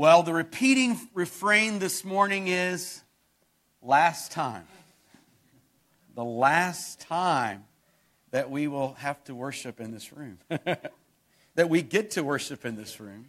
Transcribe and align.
Well, 0.00 0.22
the 0.22 0.32
repeating 0.32 0.98
refrain 1.12 1.78
this 1.78 2.06
morning 2.06 2.48
is 2.48 3.02
last 3.82 4.32
time. 4.32 4.66
The 6.14 6.24
last 6.24 7.00
time 7.00 7.64
that 8.30 8.50
we 8.50 8.66
will 8.66 8.94
have 8.94 9.22
to 9.24 9.34
worship 9.34 9.78
in 9.78 9.90
this 9.90 10.10
room, 10.10 10.38
that 10.48 11.68
we 11.68 11.82
get 11.82 12.12
to 12.12 12.22
worship 12.22 12.64
in 12.64 12.76
this 12.76 12.98
room. 12.98 13.26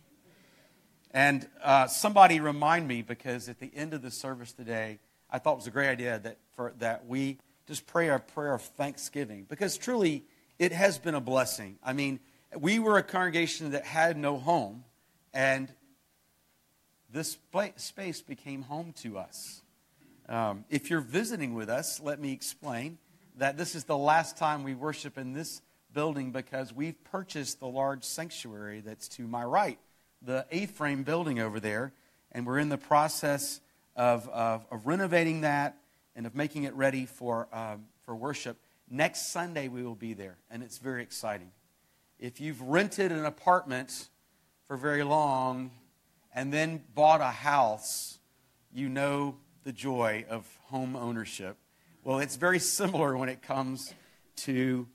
And 1.14 1.46
uh, 1.62 1.88
somebody 1.88 2.40
remind 2.40 2.88
me 2.88 3.02
because 3.02 3.50
at 3.50 3.60
the 3.60 3.70
end 3.76 3.94
of 3.94 4.02
the 4.02 4.10
service 4.10 4.54
today, 4.54 5.00
I 5.30 5.40
thought 5.40 5.56
it 5.56 5.58
was 5.58 5.68
a 5.68 5.72
great 5.72 5.90
idea 5.90 6.20
that, 6.20 6.38
for, 6.56 6.72
that 6.80 7.06
we 7.06 7.38
just 7.68 7.86
pray 7.86 8.08
a 8.08 8.18
prayer 8.18 8.54
of 8.54 8.62
thanksgiving 8.62 9.46
because 9.50 9.78
truly 9.78 10.24
it 10.58 10.72
has 10.72 10.98
been 10.98 11.16
a 11.16 11.22
blessing. 11.22 11.80
I 11.84 11.92
mean, 11.92 12.22
we 12.58 12.80
were 12.80 12.98
a 12.98 13.04
congregation 13.04 13.72
that 13.72 13.84
had 13.84 14.18
no 14.18 14.38
home, 14.38 14.86
and 15.34 15.70
this 17.14 17.38
space 17.78 18.22
became 18.22 18.64
home 18.64 18.94
to 19.02 19.18
us. 19.18 19.62
Um, 20.30 20.66
if 20.70 20.90
you're 20.90 21.02
visiting 21.02 21.54
with 21.54 21.70
us, 21.70 22.00
let 22.00 22.20
me 22.20 22.32
explain 22.32 22.98
that 23.38 23.58
this 23.58 23.76
is 23.76 23.84
the 23.84 23.98
last 23.98 24.38
time 24.38 24.64
we 24.64 24.74
worship 24.74 25.18
in 25.18 25.34
this 25.34 25.62
building 25.94 26.32
because 26.32 26.74
we've 26.74 27.02
purchased 27.06 27.60
the 27.60 27.68
large 27.68 28.04
sanctuary 28.04 28.82
that's 28.82 29.08
to 29.10 29.28
my 29.28 29.44
right, 29.44 29.78
the 30.22 30.46
A 30.52 30.68
frame 30.68 31.04
building 31.04 31.40
over 31.40 31.60
there, 31.60 31.92
and 32.32 32.46
we're 32.46 32.60
in 32.60 32.70
the 32.70 32.78
process 32.78 33.60
of, 33.96 34.30
of, 34.30 34.66
of 34.72 34.88
renovating 34.88 35.42
that 35.42 35.78
and 36.16 36.26
of 36.26 36.36
making 36.36 36.64
it 36.64 36.74
ready 36.76 37.06
for, 37.06 37.48
um, 37.52 37.86
for 38.06 38.16
worship. 38.16 38.58
Next 38.90 39.32
Sunday, 39.32 39.68
we 39.68 39.84
will 39.84 39.96
be 39.96 40.14
there, 40.14 40.38
and 40.50 40.64
it's 40.64 40.78
very 40.78 41.04
exciting. 41.04 41.52
If 42.20 42.40
you've 42.40 42.62
rented 42.62 43.12
an 43.12 43.26
apartment 43.26 44.10
for 44.68 44.78
very 44.78 45.04
long 45.04 45.72
and 46.34 46.54
then 46.54 46.84
bought 46.94 47.22
a 47.22 47.26
house, 47.26 48.20
you 48.74 48.90
know 48.90 49.38
the 49.64 49.72
joy 49.72 50.26
of 50.30 50.48
home 50.68 50.96
ownership. 50.96 51.58
Well, 52.04 52.20
it's 52.20 52.36
very 52.36 52.60
similar 52.60 53.16
when 53.16 53.30
it 53.30 53.42
comes 53.42 53.94
to 54.38 54.88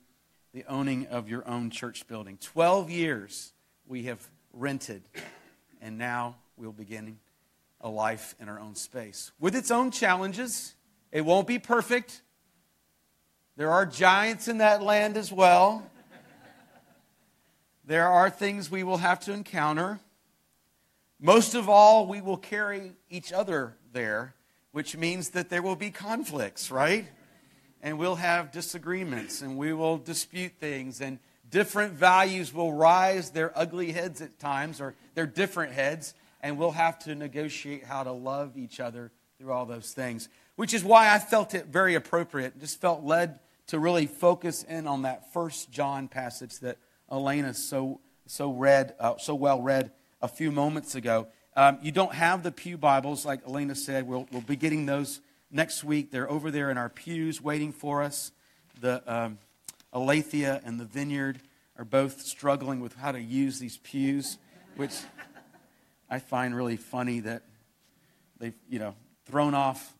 the 0.53 0.65
owning 0.67 1.07
of 1.07 1.29
your 1.29 1.47
own 1.47 1.69
church 1.69 2.07
building. 2.07 2.37
12 2.41 2.89
years 2.89 3.53
we 3.85 4.03
have 4.03 4.27
rented, 4.51 5.03
and 5.81 5.97
now 5.97 6.35
we'll 6.57 6.71
begin 6.71 7.19
a 7.79 7.89
life 7.89 8.35
in 8.39 8.49
our 8.49 8.59
own 8.59 8.75
space 8.75 9.31
with 9.39 9.55
its 9.55 9.71
own 9.71 9.91
challenges. 9.91 10.73
It 11.11 11.21
won't 11.21 11.47
be 11.47 11.59
perfect. 11.59 12.21
There 13.55 13.71
are 13.71 13.85
giants 13.85 14.47
in 14.47 14.57
that 14.57 14.81
land 14.81 15.15
as 15.15 15.31
well. 15.31 15.89
There 17.85 18.07
are 18.07 18.29
things 18.29 18.69
we 18.69 18.83
will 18.83 18.97
have 18.97 19.21
to 19.21 19.33
encounter. 19.33 19.99
Most 21.19 21.55
of 21.55 21.67
all, 21.67 22.05
we 22.05 22.21
will 22.21 22.37
carry 22.37 22.93
each 23.09 23.33
other 23.33 23.75
there 23.91 24.35
which 24.77 24.95
means 24.95 25.29
that 25.29 25.49
there 25.49 25.63
will 25.63 25.75
be 25.75 25.89
conflicts, 25.89 26.69
right? 26.69 27.07
And 27.81 27.97
we'll 27.97 28.13
have 28.13 28.51
disagreements 28.51 29.41
and 29.41 29.57
we 29.57 29.73
will 29.73 29.97
dispute 29.97 30.53
things 30.59 31.01
and 31.01 31.17
different 31.49 31.93
values 31.93 32.53
will 32.53 32.71
rise 32.71 33.31
their 33.31 33.51
ugly 33.57 33.91
heads 33.91 34.21
at 34.21 34.37
times 34.37 34.79
or 34.79 34.93
their 35.15 35.25
different 35.25 35.73
heads 35.73 36.13
and 36.43 36.59
we'll 36.59 36.69
have 36.69 36.99
to 36.99 37.15
negotiate 37.15 37.85
how 37.85 38.03
to 38.03 38.11
love 38.11 38.55
each 38.55 38.79
other 38.79 39.11
through 39.39 39.51
all 39.51 39.65
those 39.65 39.93
things 39.93 40.29
which 40.57 40.75
is 40.75 40.83
why 40.83 41.11
i 41.11 41.17
felt 41.17 41.55
it 41.55 41.67
very 41.67 41.95
appropriate 41.95 42.59
just 42.59 42.79
felt 42.81 43.03
led 43.03 43.39
to 43.65 43.79
really 43.79 44.05
focus 44.05 44.61
in 44.63 44.85
on 44.85 45.03
that 45.03 45.31
first 45.33 45.71
john 45.71 46.07
passage 46.07 46.59
that 46.59 46.77
elena 47.11 47.53
so 47.53 47.99
so 48.25 48.51
read 48.51 48.93
uh, 48.99 49.15
so 49.17 49.33
well 49.33 49.61
read 49.61 49.91
a 50.21 50.27
few 50.27 50.51
moments 50.51 50.95
ago 50.95 51.27
um, 51.57 51.79
you 51.81 51.91
don't 51.91 52.13
have 52.13 52.43
the 52.43 52.51
Pew 52.51 52.77
Bibles, 52.77 53.25
like 53.25 53.41
Elena 53.47 53.73
said. 53.73 54.07
We'll, 54.07 54.27
we'll 54.31 54.41
be 54.41 54.55
getting 54.55 54.85
those 54.85 55.21
next 55.49 55.83
week. 55.83 56.11
They're 56.11 56.29
over 56.29 56.51
there 56.51 56.69
in 56.69 56.77
our 56.77 56.87
pews 56.87 57.41
waiting 57.41 57.71
for 57.71 58.03
us. 58.03 58.31
The 58.79 59.01
um, 59.11 59.39
Aletheia 59.91 60.61
and 60.63 60.79
the 60.79 60.85
Vineyard 60.85 61.39
are 61.75 61.83
both 61.83 62.21
struggling 62.21 62.79
with 62.79 62.95
how 62.95 63.11
to 63.11 63.19
use 63.19 63.57
these 63.57 63.77
pews, 63.77 64.37
which 64.75 64.93
I 66.11 66.19
find 66.19 66.55
really 66.55 66.77
funny 66.77 67.21
that 67.21 67.41
they've, 68.37 68.53
you 68.69 68.77
know, 68.77 68.93
thrown 69.25 69.55
off 69.55 69.95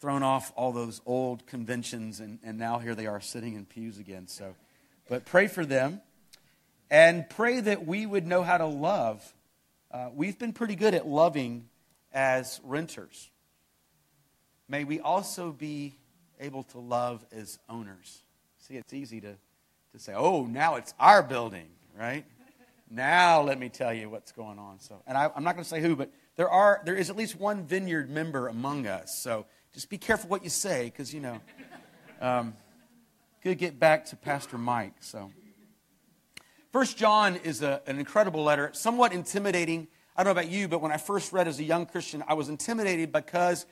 thrown 0.00 0.22
off 0.22 0.52
all 0.54 0.70
those 0.70 1.00
old 1.04 1.44
conventions 1.46 2.20
and, 2.20 2.38
and 2.44 2.56
now 2.56 2.78
here 2.78 2.94
they 2.94 3.06
are 3.06 3.20
sitting 3.20 3.54
in 3.54 3.66
pews 3.66 3.98
again. 3.98 4.26
So 4.26 4.54
but 5.06 5.26
pray 5.26 5.48
for 5.48 5.66
them 5.66 6.00
and 6.88 7.28
pray 7.28 7.60
that 7.60 7.84
we 7.84 8.06
would 8.06 8.26
know 8.26 8.42
how 8.42 8.56
to 8.56 8.66
love 8.66 9.34
uh, 9.90 10.10
we've 10.14 10.38
been 10.38 10.52
pretty 10.52 10.74
good 10.74 10.94
at 10.94 11.06
loving 11.06 11.68
as 12.12 12.60
renters. 12.62 13.30
May 14.68 14.84
we 14.84 15.00
also 15.00 15.50
be 15.50 15.94
able 16.38 16.62
to 16.64 16.78
love 16.78 17.24
as 17.32 17.58
owners. 17.68 18.22
See, 18.58 18.74
it's 18.74 18.92
easy 18.92 19.20
to, 19.22 19.34
to 19.92 19.98
say, 19.98 20.12
oh, 20.14 20.44
now 20.44 20.76
it's 20.76 20.92
our 21.00 21.22
building, 21.22 21.68
right? 21.98 22.24
Now 22.90 23.42
let 23.42 23.58
me 23.58 23.68
tell 23.68 23.92
you 23.92 24.10
what's 24.10 24.32
going 24.32 24.58
on. 24.58 24.80
So, 24.80 25.02
and 25.06 25.16
I, 25.16 25.30
am 25.34 25.42
not 25.42 25.54
going 25.54 25.64
to 25.64 25.68
say 25.68 25.80
who, 25.80 25.96
but 25.96 26.10
there 26.36 26.48
are 26.48 26.80
there 26.84 26.94
is 26.94 27.10
at 27.10 27.16
least 27.16 27.38
one 27.38 27.64
vineyard 27.64 28.08
member 28.10 28.48
among 28.48 28.86
us. 28.86 29.18
So 29.18 29.46
just 29.74 29.90
be 29.90 29.98
careful 29.98 30.30
what 30.30 30.44
you 30.44 30.50
say, 30.50 30.84
because 30.84 31.12
you 31.12 31.20
know, 31.20 31.40
um, 32.20 32.54
could 33.42 33.58
get 33.58 33.78
back 33.78 34.06
to 34.06 34.16
Pastor 34.16 34.58
Mike. 34.58 34.94
So. 35.00 35.30
First 36.70 36.98
John 36.98 37.36
is 37.36 37.62
a, 37.62 37.80
an 37.86 37.98
incredible 37.98 38.44
letter, 38.44 38.68
somewhat 38.74 39.14
intimidating. 39.14 39.88
I 40.14 40.22
don't 40.22 40.34
know 40.34 40.40
about 40.40 40.52
you, 40.52 40.68
but 40.68 40.82
when 40.82 40.92
I 40.92 40.98
first 40.98 41.32
read 41.32 41.48
as 41.48 41.58
a 41.58 41.64
young 41.64 41.86
Christian, 41.86 42.22
I 42.28 42.34
was 42.34 42.50
intimidated 42.50 43.10
because 43.10 43.64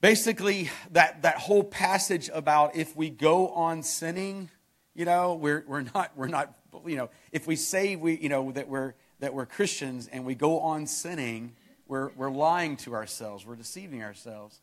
basically 0.00 0.70
that, 0.92 1.22
that 1.22 1.36
whole 1.36 1.62
passage 1.62 2.30
about 2.32 2.74
if 2.74 2.96
we 2.96 3.10
go 3.10 3.48
on 3.48 3.82
sinning, 3.82 4.48
you 4.94 5.04
know, 5.04 5.34
we're, 5.34 5.62
we're 5.66 5.82
not, 5.82 6.12
we're 6.16 6.28
not, 6.28 6.56
you 6.86 6.96
know, 6.96 7.10
if 7.32 7.46
we 7.46 7.54
say 7.54 7.96
we, 7.96 8.16
you 8.16 8.30
know, 8.30 8.50
that 8.52 8.66
we're, 8.66 8.94
that 9.20 9.34
we're 9.34 9.44
Christians 9.44 10.08
and 10.08 10.24
we 10.24 10.34
go 10.34 10.60
on 10.60 10.86
sinning, 10.86 11.52
we're, 11.86 12.12
we're 12.16 12.30
lying 12.30 12.78
to 12.78 12.94
ourselves, 12.94 13.44
we're 13.44 13.56
deceiving 13.56 14.02
ourselves. 14.02 14.62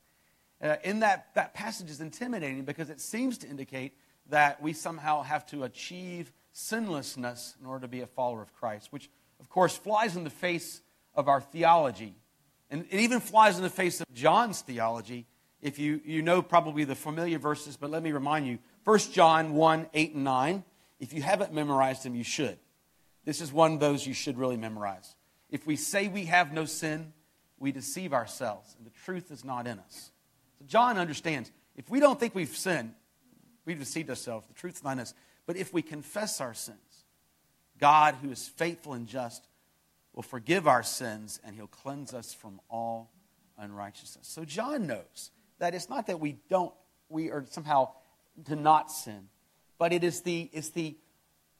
Uh, 0.59 0.77
in 0.83 1.01
that, 1.01 1.27
that 1.35 1.53
passage 1.53 1.91
is 1.91 2.01
intimidating 2.01 2.65
because 2.65 2.89
it 2.89 2.99
seems 2.99 3.37
to 3.37 3.47
indicate 3.47 3.93
that 4.29 4.59
we 4.59 4.73
somehow 4.73 5.21
have 5.21 5.45
to 5.45 5.63
achieve 5.65 6.31
sinlessness 6.51 7.55
in 7.59 7.65
order 7.65 7.81
to 7.81 7.87
be 7.87 8.01
a 8.01 8.07
follower 8.07 8.41
of 8.41 8.53
Christ, 8.53 8.91
which, 8.91 9.09
of 9.39 9.49
course, 9.49 9.75
flies 9.75 10.15
in 10.15 10.23
the 10.23 10.29
face 10.29 10.81
of 11.15 11.27
our 11.27 11.41
theology. 11.41 12.15
And 12.69 12.85
it 12.89 12.99
even 13.01 13.19
flies 13.19 13.57
in 13.57 13.63
the 13.63 13.69
face 13.69 13.99
of 14.01 14.11
John's 14.13 14.61
theology. 14.61 15.25
If 15.61 15.77
you, 15.77 16.01
you 16.05 16.21
know 16.21 16.41
probably 16.41 16.83
the 16.83 16.95
familiar 16.95 17.37
verses, 17.37 17.77
but 17.77 17.89
let 17.89 18.01
me 18.01 18.11
remind 18.11 18.47
you 18.47 18.59
1 18.83 18.99
John 19.11 19.53
1 19.53 19.87
8 19.93 20.15
and 20.15 20.23
9. 20.23 20.63
If 20.99 21.13
you 21.13 21.21
haven't 21.21 21.53
memorized 21.53 22.03
them, 22.03 22.15
you 22.15 22.23
should. 22.23 22.57
This 23.25 23.41
is 23.41 23.51
one 23.51 23.73
of 23.73 23.79
those 23.79 24.05
you 24.05 24.13
should 24.13 24.37
really 24.37 24.57
memorize. 24.57 25.15
If 25.49 25.67
we 25.67 25.75
say 25.75 26.07
we 26.07 26.25
have 26.25 26.53
no 26.53 26.65
sin, 26.65 27.13
we 27.59 27.71
deceive 27.71 28.13
ourselves, 28.13 28.75
and 28.77 28.85
the 28.85 28.91
truth 29.05 29.31
is 29.31 29.45
not 29.45 29.67
in 29.67 29.77
us. 29.79 30.11
So 30.57 30.65
John 30.65 30.97
understands 30.97 31.51
if 31.75 31.89
we 31.89 31.99
don't 31.99 32.19
think 32.19 32.33
we've 32.33 32.55
sinned, 32.55 32.93
we've 33.65 33.79
deceived 33.79 34.09
ourselves. 34.09 34.47
The 34.47 34.53
truth 34.53 34.77
is 34.77 34.83
not 34.83 34.93
in 34.93 35.01
us. 35.01 35.13
But 35.51 35.59
if 35.59 35.73
we 35.73 35.81
confess 35.81 36.39
our 36.39 36.53
sins, 36.53 36.77
God, 37.77 38.15
who 38.21 38.31
is 38.31 38.47
faithful 38.47 38.93
and 38.93 39.05
just, 39.05 39.49
will 40.13 40.23
forgive 40.23 40.65
our 40.65 40.81
sins 40.81 41.41
and 41.43 41.53
he'll 41.53 41.67
cleanse 41.67 42.13
us 42.13 42.33
from 42.33 42.61
all 42.69 43.11
unrighteousness. 43.57 44.29
So 44.29 44.45
John 44.45 44.87
knows 44.87 45.31
that 45.59 45.75
it's 45.75 45.89
not 45.89 46.07
that 46.07 46.21
we 46.21 46.37
don't, 46.49 46.73
we 47.09 47.31
are 47.31 47.43
somehow 47.49 47.89
to 48.45 48.55
not 48.55 48.93
sin, 48.93 49.27
but 49.77 49.91
it 49.91 50.05
is 50.05 50.21
the, 50.21 50.49
it's 50.53 50.69
the 50.69 50.95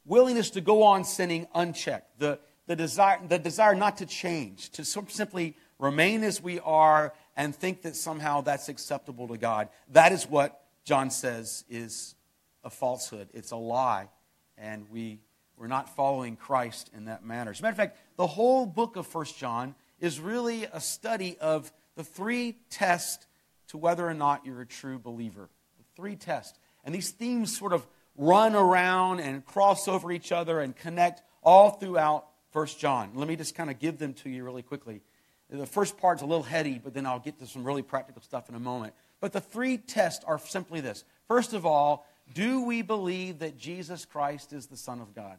willingness 0.05 0.51
to 0.51 0.61
go 0.61 0.83
on 0.83 1.03
sinning 1.03 1.45
unchecked, 1.53 2.17
the, 2.17 2.39
the, 2.67 2.77
desire, 2.77 3.19
the 3.27 3.39
desire 3.39 3.75
not 3.75 3.97
to 3.97 4.05
change, 4.05 4.69
to 4.69 4.85
simply 4.85 5.57
remain 5.79 6.23
as 6.23 6.41
we 6.41 6.61
are 6.61 7.13
and 7.35 7.53
think 7.53 7.81
that 7.81 7.97
somehow 7.97 8.39
that's 8.39 8.69
acceptable 8.69 9.27
to 9.27 9.37
God. 9.37 9.67
That 9.89 10.13
is 10.13 10.29
what 10.29 10.63
John 10.85 11.11
says 11.11 11.65
is 11.69 12.15
a 12.63 12.69
falsehood, 12.69 13.29
it's 13.33 13.51
a 13.51 13.55
lie, 13.55 14.09
and 14.57 14.89
we, 14.89 15.19
we're 15.57 15.67
not 15.67 15.95
following 15.95 16.35
Christ 16.35 16.89
in 16.95 17.05
that 17.05 17.23
manner. 17.25 17.51
As 17.51 17.59
a 17.59 17.63
matter 17.63 17.71
of 17.71 17.77
fact, 17.77 17.97
the 18.17 18.27
whole 18.27 18.65
book 18.65 18.95
of 18.95 19.07
First 19.07 19.37
John 19.37 19.75
is 19.99 20.19
really 20.19 20.65
a 20.65 20.79
study 20.79 21.37
of 21.39 21.71
the 21.95 22.03
three 22.03 22.57
tests 22.69 23.25
to 23.69 23.77
whether 23.77 24.07
or 24.07 24.13
not 24.13 24.45
you're 24.45 24.61
a 24.61 24.65
true 24.65 24.99
believer. 24.99 25.49
The 25.77 25.85
three 25.95 26.15
tests. 26.15 26.59
And 26.83 26.93
these 26.93 27.11
themes 27.11 27.55
sort 27.55 27.73
of 27.73 27.87
run 28.17 28.55
around 28.55 29.19
and 29.19 29.45
cross 29.45 29.87
over 29.87 30.11
each 30.11 30.31
other 30.31 30.59
and 30.59 30.75
connect 30.75 31.21
all 31.43 31.71
throughout 31.71 32.27
First 32.51 32.79
John. 32.79 33.11
Let 33.15 33.27
me 33.27 33.35
just 33.35 33.55
kind 33.55 33.69
of 33.69 33.79
give 33.79 33.97
them 33.97 34.13
to 34.15 34.29
you 34.29 34.43
really 34.43 34.63
quickly. 34.63 35.01
The 35.49 35.65
first 35.65 35.97
part's 35.97 36.21
a 36.21 36.25
little 36.25 36.43
heady, 36.43 36.79
but 36.81 36.93
then 36.93 37.05
I'll 37.05 37.19
get 37.19 37.39
to 37.39 37.47
some 37.47 37.63
really 37.63 37.81
practical 37.81 38.21
stuff 38.21 38.47
in 38.47 38.55
a 38.55 38.59
moment. 38.59 38.93
But 39.19 39.33
the 39.33 39.41
three 39.41 39.77
tests 39.77 40.23
are 40.25 40.39
simply 40.39 40.79
this. 40.81 41.03
First 41.27 41.53
of 41.53 41.65
all, 41.65 42.05
do 42.33 42.63
we 42.63 42.81
believe 42.81 43.39
that 43.39 43.57
Jesus 43.57 44.05
Christ 44.05 44.53
is 44.53 44.67
the 44.67 44.77
Son 44.77 45.01
of 45.01 45.13
God? 45.13 45.37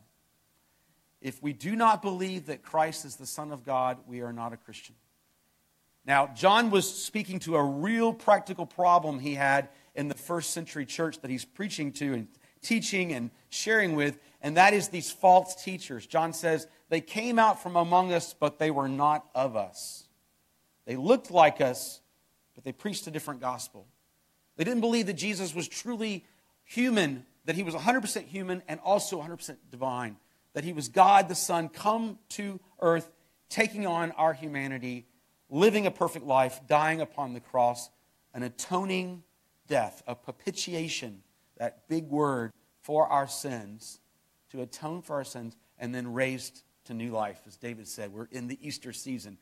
if 1.22 1.42
we 1.42 1.52
do 1.52 1.76
not 1.76 2.02
believe 2.02 2.46
that 2.46 2.62
Christ 2.62 3.04
is 3.04 3.16
the 3.16 3.26
Son 3.26 3.52
of 3.52 3.64
God, 3.64 3.98
we 4.06 4.20
are 4.20 4.32
not 4.32 4.52
a 4.52 4.56
Christian. 4.56 4.94
Now, 6.04 6.26
John 6.34 6.70
was 6.70 6.92
speaking 6.92 7.38
to 7.40 7.56
a 7.56 7.62
real 7.62 8.12
practical 8.12 8.66
problem 8.66 9.20
he 9.20 9.34
had 9.34 9.68
in 9.94 10.08
the 10.08 10.14
first 10.14 10.50
century 10.50 10.84
church 10.84 11.20
that 11.20 11.30
he's 11.30 11.44
preaching 11.44 11.92
to 11.92 12.12
and 12.12 12.28
teaching 12.60 13.12
and 13.12 13.30
sharing 13.50 13.94
with, 13.94 14.18
and 14.40 14.56
that 14.56 14.74
is 14.74 14.88
these 14.88 15.12
false 15.12 15.62
teachers. 15.62 16.06
John 16.06 16.32
says, 16.32 16.66
They 16.88 17.00
came 17.00 17.38
out 17.38 17.62
from 17.62 17.76
among 17.76 18.12
us, 18.12 18.34
but 18.38 18.58
they 18.58 18.72
were 18.72 18.88
not 18.88 19.24
of 19.34 19.54
us. 19.54 20.08
They 20.86 20.96
looked 20.96 21.30
like 21.30 21.60
us, 21.60 22.00
but 22.56 22.64
they 22.64 22.72
preached 22.72 23.06
a 23.06 23.12
different 23.12 23.40
gospel. 23.40 23.86
They 24.56 24.64
didn't 24.64 24.80
believe 24.80 25.06
that 25.06 25.14
Jesus 25.14 25.54
was 25.54 25.68
truly 25.68 26.24
human, 26.64 27.24
that 27.44 27.56
he 27.56 27.62
was 27.62 27.74
100% 27.74 28.26
human 28.26 28.62
and 28.68 28.80
also 28.80 29.20
100% 29.20 29.56
divine, 29.70 30.16
that 30.54 30.64
he 30.64 30.72
was 30.72 30.88
God 30.88 31.28
the 31.28 31.34
Son 31.34 31.68
come 31.68 32.18
to 32.30 32.60
earth, 32.80 33.10
taking 33.48 33.86
on 33.86 34.12
our 34.12 34.32
humanity, 34.32 35.06
living 35.50 35.86
a 35.86 35.90
perfect 35.90 36.26
life, 36.26 36.60
dying 36.66 37.00
upon 37.00 37.34
the 37.34 37.40
cross, 37.40 37.90
an 38.34 38.42
atoning 38.42 39.22
death, 39.66 40.02
a 40.06 40.14
propitiation, 40.14 41.22
that 41.58 41.88
big 41.88 42.08
word 42.08 42.52
for 42.80 43.06
our 43.06 43.28
sins, 43.28 44.00
to 44.50 44.62
atone 44.62 45.02
for 45.02 45.16
our 45.16 45.24
sins, 45.24 45.56
and 45.78 45.94
then 45.94 46.12
raised 46.12 46.62
to 46.84 46.94
new 46.94 47.10
life. 47.10 47.40
As 47.46 47.56
David 47.56 47.88
said, 47.88 48.12
we're 48.12 48.28
in 48.30 48.48
the 48.48 48.58
Easter 48.66 48.92
season 48.92 49.38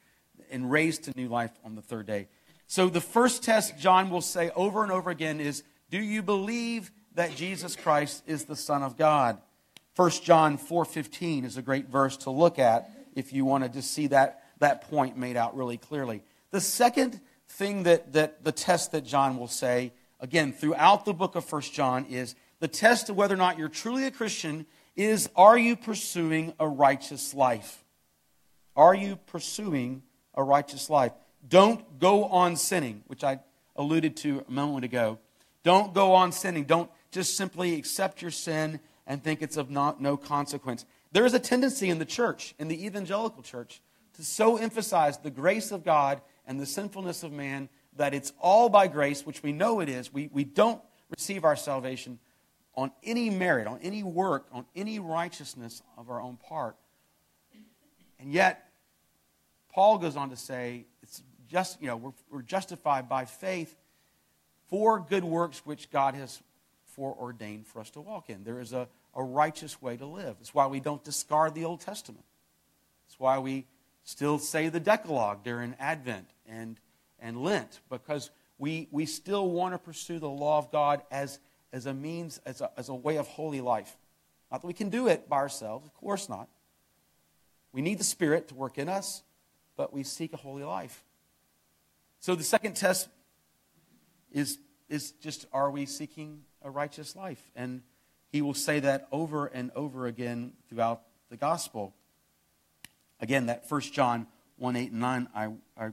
and 0.51 0.71
raised 0.71 1.05
to 1.05 1.13
new 1.17 1.29
life 1.29 1.53
on 1.65 1.75
the 1.75 1.83
third 1.83 2.07
day. 2.07 2.29
So 2.67 2.89
the 2.89 3.01
first 3.01 3.43
test 3.43 3.79
John 3.79 4.11
will 4.11 4.21
say 4.21 4.51
over 4.55 4.83
and 4.83 4.93
over 4.93 5.11
again 5.11 5.41
is 5.41 5.65
Do 5.91 5.99
you 5.99 6.23
believe 6.23 6.91
that 7.15 7.35
Jesus 7.35 7.77
Christ 7.77 8.23
is 8.27 8.45
the 8.45 8.57
Son 8.57 8.83
of 8.83 8.97
God? 8.97 9.41
1 9.97 10.11
John 10.23 10.57
4:15 10.57 11.45
is 11.45 11.57
a 11.57 11.63
great 11.63 11.89
verse 11.89 12.17
to 12.19 12.31
look 12.31 12.59
at 12.59 12.91
if 13.15 13.33
you 13.33 13.45
want 13.45 13.73
to 13.73 13.83
see 13.83 14.07
that, 14.09 14.45
that 14.59 14.89
point 14.89 15.17
made 15.17 15.37
out 15.37 15.57
really 15.57 15.77
clearly. 15.77 16.23
The 16.51 16.61
second 16.61 17.21
thing 17.49 17.83
that, 17.83 18.13
that 18.13 18.45
the 18.45 18.53
test 18.53 18.93
that 18.93 19.05
John 19.05 19.39
will 19.39 19.49
say, 19.49 19.93
again, 20.21 20.53
throughout 20.53 21.05
the 21.05 21.13
book 21.13 21.35
of 21.35 21.51
1 21.51 21.63
John, 21.63 22.07
is 22.07 22.35
the 22.61 22.69
test 22.69 23.11
of 23.11 23.17
whether 23.17 23.35
or 23.35 23.39
not 23.39 23.59
you're 23.59 23.69
truly 23.69 24.05
a 24.07 24.11
Christian 24.11 24.67
is 24.97 25.29
are 25.37 25.59
you 25.59 25.77
pursuing 25.77 26.53
a 26.61 26.69
righteous 26.69 27.35
life? 27.35 27.85
Are 28.77 28.95
you 28.95 29.17
pursuing 29.17 30.03
a 30.35 30.43
righteous 30.43 30.91
life? 30.91 31.13
Don't 31.47 31.99
go 31.99 32.25
on 32.25 32.57
sinning, 32.57 33.03
which 33.07 33.25
I 33.25 33.41
alluded 33.77 34.17
to 34.19 34.45
a 34.47 34.51
moment 34.51 34.85
ago. 34.85 35.19
Don't 35.63 35.95
go 35.95 36.15
on 36.15 36.33
sinning. 36.33 36.65
Don't 36.65 36.91
just 37.11 37.37
simply 37.37 37.75
accept 37.75 38.23
your 38.23 38.31
sin 38.31 38.81
and 39.07 39.23
think 39.23 39.43
it's 39.43 39.57
of 39.57 39.71
not, 39.71 40.01
no 40.01 40.17
consequence. 40.17 40.85
There 41.13 41.27
is 41.27 41.35
a 41.35 41.41
tendency 41.41 41.91
in 41.91 41.99
the 41.99 42.05
church, 42.05 42.55
in 42.59 42.69
the 42.69 42.87
evangelical 42.87 43.43
church, 43.43 43.81
to 44.15 44.25
so 44.25 44.57
emphasize 44.57 45.19
the 45.19 45.31
grace 45.31 45.73
of 45.73 45.85
God 45.85 46.21
and 46.47 46.61
the 46.61 46.67
sinfulness 46.67 47.23
of 47.23 47.33
man 47.33 47.69
that 47.97 48.15
it's 48.15 48.33
all 48.41 48.69
by 48.69 48.87
grace, 48.87 49.27
which 49.27 49.43
we 49.43 49.53
know 49.53 49.81
it 49.81 49.89
is. 49.89 50.13
We, 50.13 50.31
we 50.33 50.45
don't 50.45 50.81
receive 51.11 51.45
our 51.45 51.57
salvation 51.57 52.19
on 52.77 52.93
any 53.03 53.31
merit, 53.31 53.67
on 53.67 53.81
any 53.81 54.03
work, 54.03 54.47
on 54.53 54.65
any 54.77 54.99
righteousness 54.99 55.83
of 55.99 56.09
our 56.09 56.21
own 56.21 56.37
part. 56.37 56.77
And 58.21 58.33
yet, 58.33 58.69
Paul 59.73 59.99
goes 59.99 60.17
on 60.17 60.31
to 60.31 60.37
say 60.37 60.87
it's 61.03 61.23
just, 61.49 61.81
you 61.81 61.89
know, 61.89 61.97
we're, 61.97 62.13
we're 62.31 62.43
justified 62.43 63.09
by 63.09 63.25
faith 63.25 63.77
for 64.69 65.01
good 65.01 65.25
works 65.25 65.63
which 65.65 65.91
God 65.91 66.15
has 66.15 66.41
foreordained 66.95 67.67
for 67.67 67.81
us 67.81 67.91
to 67.91 68.01
walk 68.01 68.31
in. 68.31 68.45
There 68.45 68.61
is 68.61 68.73
a, 68.73 68.89
a 69.15 69.23
righteous 69.23 69.81
way 69.81 69.97
to 69.97 70.07
live. 70.07 70.37
It's 70.41 70.55
why 70.55 70.67
we 70.67 70.81
don't 70.81 71.03
discard 71.03 71.55
the 71.55 71.65
Old 71.65 71.81
Testament. 71.81 72.25
It's 73.07 73.19
why 73.19 73.39
we 73.39 73.67
still 74.05 74.39
say 74.39 74.69
the 74.69 74.81
Decalogue 74.81 75.45
during 75.45 75.75
Advent 75.79 76.29
and, 76.47 76.79
and 77.21 77.43
Lent, 77.43 77.81
because 77.89 78.31
we, 78.59 78.89
we 78.91 79.07
still 79.07 79.51
want 79.51 79.75
to 79.75 79.79
pursue 79.79 80.19
the 80.19 80.29
law 80.29 80.59
of 80.59 80.71
God 80.71 81.03
as, 81.11 81.39
as 81.73 81.87
a 81.87 81.95
means, 81.95 82.41
as 82.45 82.61
a, 82.61 82.71
as 82.77 82.89
a 82.89 82.95
way 82.95 83.17
of 83.17 83.27
holy 83.27 83.61
life. 83.61 83.97
Not 84.51 84.63
that 84.63 84.67
we 84.67 84.75
can 84.75 84.91
do 84.91 85.09
it 85.09 85.29
by 85.29 85.37
ourselves, 85.37 85.87
of 85.87 85.95
course 85.95 86.29
not. 86.29 86.49
We 87.73 87.83
need 87.83 87.99
the 87.99 88.05
Spirit 88.05 88.49
to 88.49 88.55
work 88.55 88.79
in 88.79 88.89
us, 88.89 89.23
but 89.77 89.93
we 89.93 90.03
seek 90.03 90.33
a 90.33 90.37
holy 90.37 90.65
life. 90.65 91.05
So 92.19 92.35
the 92.35 92.45
second 92.45 92.75
test 92.75 93.09
is, 94.33 94.59
is 94.89 95.13
just 95.13 95.47
are 95.53 95.71
we 95.71 95.87
seeking 95.87 96.43
a 96.63 96.71
righteous 96.71 97.17
life? 97.17 97.51
And 97.55 97.83
he 98.31 98.43
will 98.43 98.55
say 98.55 98.81
that 98.81 99.09
over 99.11 99.47
and 99.47 99.71
over 99.75 100.07
again 100.07 100.53
throughout 100.69 101.03
the 101.31 101.37
gospel. 101.37 101.95
Again, 103.21 103.47
that 103.47 103.65
1 103.69 103.81
John 103.83 104.27
1 104.59 104.77
8 104.77 104.93
and 104.93 105.01
9 105.01 105.29
I, 105.35 105.45
I, 105.77 105.91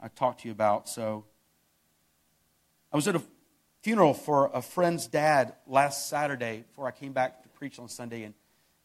I 0.00 0.08
talked 0.08 0.42
to 0.42 0.48
you 0.48 0.52
about. 0.52 0.88
So 0.88 1.24
I 2.92 2.96
was 2.96 3.08
at 3.08 3.16
a 3.16 3.22
funeral 3.82 4.14
for 4.14 4.50
a 4.52 4.62
friend's 4.62 5.06
dad 5.06 5.54
last 5.66 6.08
Saturday 6.08 6.64
before 6.68 6.86
I 6.86 6.90
came 6.90 7.12
back 7.12 7.42
to 7.42 7.48
preach 7.50 7.78
on 7.78 7.88
Sunday. 7.88 8.22
And, 8.24 8.34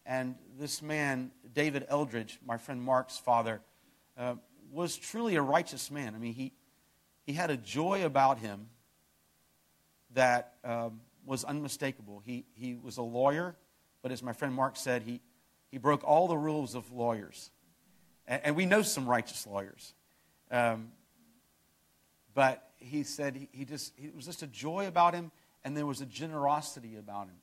and 0.04 0.34
this 0.58 0.82
man, 0.82 1.30
David 1.54 1.86
Eldridge, 1.88 2.38
my 2.46 2.56
friend 2.56 2.82
Mark's 2.82 3.18
father, 3.18 3.60
uh, 4.18 4.34
was 4.70 4.96
truly 4.96 5.36
a 5.36 5.42
righteous 5.42 5.90
man. 5.90 6.14
I 6.14 6.18
mean, 6.18 6.34
he, 6.34 6.52
he 7.24 7.32
had 7.32 7.50
a 7.50 7.56
joy 7.56 8.04
about 8.04 8.38
him 8.38 8.68
that 10.14 10.54
um, 10.64 11.00
was 11.24 11.44
unmistakable. 11.44 12.22
He, 12.24 12.44
he 12.54 12.74
was 12.74 12.96
a 12.96 13.02
lawyer, 13.02 13.54
but 14.02 14.12
as 14.12 14.22
my 14.22 14.32
friend 14.32 14.54
Mark 14.54 14.76
said, 14.76 15.02
he, 15.02 15.20
he 15.70 15.78
broke 15.78 16.04
all 16.04 16.28
the 16.28 16.36
rules 16.36 16.74
of 16.74 16.90
lawyers. 16.92 17.50
And, 18.26 18.40
and 18.44 18.56
we 18.56 18.66
know 18.66 18.82
some 18.82 19.06
righteous 19.06 19.46
lawyers. 19.46 19.94
Um, 20.50 20.92
but 22.34 22.70
he 22.78 23.02
said 23.02 23.36
he, 23.36 23.48
he 23.52 23.64
just, 23.64 23.92
it 23.98 24.14
was 24.14 24.26
just 24.26 24.42
a 24.42 24.46
joy 24.46 24.86
about 24.86 25.14
him, 25.14 25.30
and 25.64 25.76
there 25.76 25.86
was 25.86 26.00
a 26.00 26.06
generosity 26.06 26.96
about 26.96 27.28
him. 27.28 27.36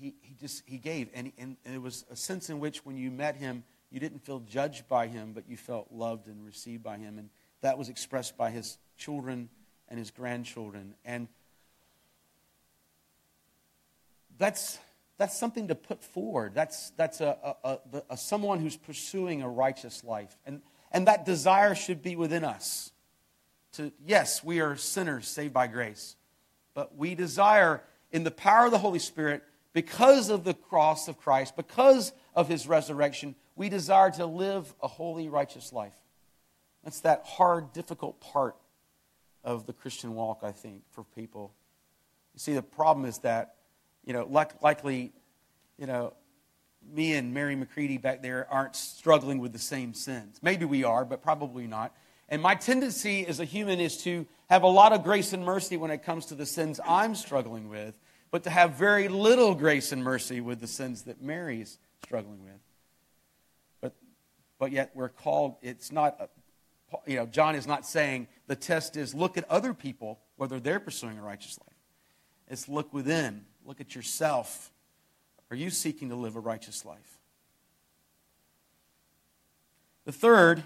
He, 0.00 0.14
he 0.20 0.34
just 0.40 0.62
he 0.64 0.78
gave 0.78 1.08
and, 1.12 1.32
and, 1.38 1.56
and 1.64 1.74
it 1.74 1.82
was 1.82 2.04
a 2.08 2.14
sense 2.14 2.50
in 2.50 2.60
which 2.60 2.86
when 2.86 2.96
you 2.96 3.10
met 3.10 3.34
him 3.34 3.64
you 3.90 3.98
didn't 3.98 4.20
feel 4.24 4.38
judged 4.38 4.86
by 4.88 5.08
him 5.08 5.32
but 5.34 5.48
you 5.48 5.56
felt 5.56 5.88
loved 5.90 6.28
and 6.28 6.46
received 6.46 6.84
by 6.84 6.98
him 6.98 7.18
and 7.18 7.30
that 7.60 7.78
was 7.78 7.88
expressed 7.88 8.36
by 8.36 8.50
his 8.50 8.78
children 8.96 9.48
and 9.88 9.98
his 9.98 10.10
grandchildren. 10.10 10.94
And 11.04 11.28
that's, 14.38 14.78
that's 15.16 15.38
something 15.38 15.68
to 15.68 15.74
put 15.74 16.02
forward. 16.02 16.54
That's, 16.54 16.90
that's 16.90 17.20
a, 17.20 17.36
a, 17.64 17.78
a, 17.92 18.02
a, 18.10 18.16
someone 18.16 18.60
who's 18.60 18.76
pursuing 18.76 19.42
a 19.42 19.48
righteous 19.48 20.04
life. 20.04 20.36
And, 20.46 20.62
and 20.92 21.06
that 21.08 21.24
desire 21.24 21.74
should 21.74 22.02
be 22.02 22.16
within 22.16 22.44
us. 22.44 22.92
To, 23.72 23.92
yes, 24.06 24.42
we 24.42 24.60
are 24.60 24.76
sinners 24.76 25.28
saved 25.28 25.52
by 25.52 25.66
grace, 25.66 26.16
but 26.74 26.96
we 26.96 27.14
desire, 27.14 27.82
in 28.10 28.24
the 28.24 28.30
power 28.30 28.66
of 28.66 28.70
the 28.70 28.78
Holy 28.78 28.98
Spirit, 28.98 29.42
because 29.72 30.30
of 30.30 30.44
the 30.44 30.54
cross 30.54 31.08
of 31.08 31.18
Christ, 31.18 31.54
because 31.54 32.12
of 32.34 32.48
his 32.48 32.66
resurrection, 32.66 33.34
we 33.56 33.68
desire 33.68 34.10
to 34.12 34.24
live 34.24 34.72
a 34.82 34.88
holy, 34.88 35.28
righteous 35.28 35.72
life. 35.72 35.94
That's 36.88 37.00
that 37.00 37.26
hard, 37.26 37.74
difficult 37.74 38.18
part 38.18 38.56
of 39.44 39.66
the 39.66 39.74
Christian 39.74 40.14
walk, 40.14 40.38
I 40.42 40.52
think, 40.52 40.84
for 40.90 41.04
people. 41.04 41.52
You 42.32 42.40
see, 42.40 42.54
the 42.54 42.62
problem 42.62 43.04
is 43.04 43.18
that, 43.18 43.56
you 44.06 44.14
know, 44.14 44.26
likely, 44.62 45.12
you 45.76 45.86
know, 45.86 46.14
me 46.90 47.12
and 47.12 47.34
Mary 47.34 47.56
McCready 47.56 47.98
back 47.98 48.22
there 48.22 48.46
aren't 48.50 48.74
struggling 48.74 49.38
with 49.38 49.52
the 49.52 49.58
same 49.58 49.92
sins. 49.92 50.40
Maybe 50.40 50.64
we 50.64 50.82
are, 50.82 51.04
but 51.04 51.22
probably 51.22 51.66
not. 51.66 51.94
And 52.30 52.40
my 52.40 52.54
tendency 52.54 53.26
as 53.26 53.38
a 53.38 53.44
human 53.44 53.80
is 53.80 53.98
to 54.04 54.26
have 54.48 54.62
a 54.62 54.66
lot 54.66 54.94
of 54.94 55.04
grace 55.04 55.34
and 55.34 55.44
mercy 55.44 55.76
when 55.76 55.90
it 55.90 56.02
comes 56.02 56.24
to 56.26 56.34
the 56.34 56.46
sins 56.46 56.80
I'm 56.88 57.14
struggling 57.14 57.68
with, 57.68 57.98
but 58.30 58.44
to 58.44 58.50
have 58.50 58.76
very 58.76 59.08
little 59.08 59.54
grace 59.54 59.92
and 59.92 60.02
mercy 60.02 60.40
with 60.40 60.58
the 60.58 60.66
sins 60.66 61.02
that 61.02 61.20
Mary's 61.20 61.76
struggling 62.02 62.42
with. 62.44 62.62
But, 63.82 63.94
but 64.58 64.72
yet 64.72 64.92
we're 64.94 65.10
called, 65.10 65.56
it's 65.60 65.92
not 65.92 66.30
you 67.06 67.16
know, 67.16 67.26
John 67.26 67.54
is 67.54 67.66
not 67.66 67.86
saying 67.86 68.28
the 68.46 68.56
test 68.56 68.96
is 68.96 69.14
look 69.14 69.36
at 69.36 69.48
other 69.50 69.74
people, 69.74 70.18
whether 70.36 70.58
they're 70.60 70.80
pursuing 70.80 71.18
a 71.18 71.22
righteous 71.22 71.58
life. 71.58 71.76
It's 72.48 72.68
look 72.68 72.92
within, 72.92 73.44
look 73.64 73.80
at 73.80 73.94
yourself. 73.94 74.70
Are 75.50 75.56
you 75.56 75.70
seeking 75.70 76.08
to 76.10 76.14
live 76.14 76.36
a 76.36 76.40
righteous 76.40 76.84
life? 76.84 77.18
The 80.04 80.12
third, 80.12 80.62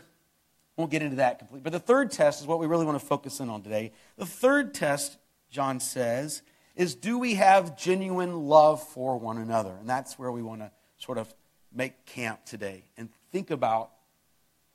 won't 0.76 0.90
get 0.90 1.02
into 1.02 1.16
that 1.16 1.38
completely, 1.38 1.62
but 1.62 1.72
the 1.72 1.80
third 1.80 2.10
test 2.10 2.40
is 2.40 2.46
what 2.46 2.58
we 2.58 2.66
really 2.66 2.86
want 2.86 2.98
to 2.98 3.04
focus 3.04 3.40
in 3.40 3.50
on 3.50 3.62
today. 3.62 3.92
The 4.16 4.26
third 4.26 4.72
test, 4.72 5.18
John 5.50 5.80
says, 5.80 6.42
is 6.76 6.94
do 6.94 7.18
we 7.18 7.34
have 7.34 7.76
genuine 7.76 8.48
love 8.48 8.82
for 8.82 9.18
one 9.18 9.38
another? 9.38 9.76
And 9.78 9.88
that's 9.88 10.18
where 10.18 10.32
we 10.32 10.42
want 10.42 10.60
to 10.60 10.70
sort 10.96 11.18
of 11.18 11.32
make 11.74 12.06
camp 12.06 12.44
today 12.44 12.84
and 12.96 13.08
think 13.30 13.50
about 13.50 13.90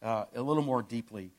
uh, 0.02 0.26
a 0.36 0.42
little 0.42 0.64
more 0.64 0.82
deeply. 0.82 1.32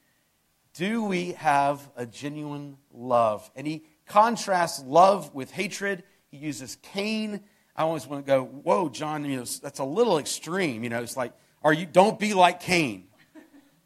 Do 0.79 1.05
we 1.05 1.33
have 1.33 1.91
a 1.97 2.07
genuine 2.07 2.79
love? 2.93 3.51
And 3.55 3.67
he 3.67 3.83
contrasts 4.07 4.83
love 4.85 5.35
with 5.35 5.51
hatred. 5.51 6.05
He 6.31 6.39
uses 6.39 6.77
Cain 6.83 7.41
I 7.79 7.83
always 7.83 8.09
want 8.09 8.27
to 8.27 8.29
go, 8.29 8.45
whoa, 8.45 8.89
John, 8.89 9.25
you 9.25 9.37
know, 9.37 9.45
that's 9.45 9.79
a 9.79 9.85
little 9.85 10.19
extreme. 10.19 10.83
You 10.83 10.91
know, 10.91 11.01
it's 11.01 11.17
like, 11.17 11.33
are 11.63 11.73
you, 11.73 11.87
don't 11.87 12.19
be 12.19 12.35
like 12.35 12.59
Cain, 12.59 13.05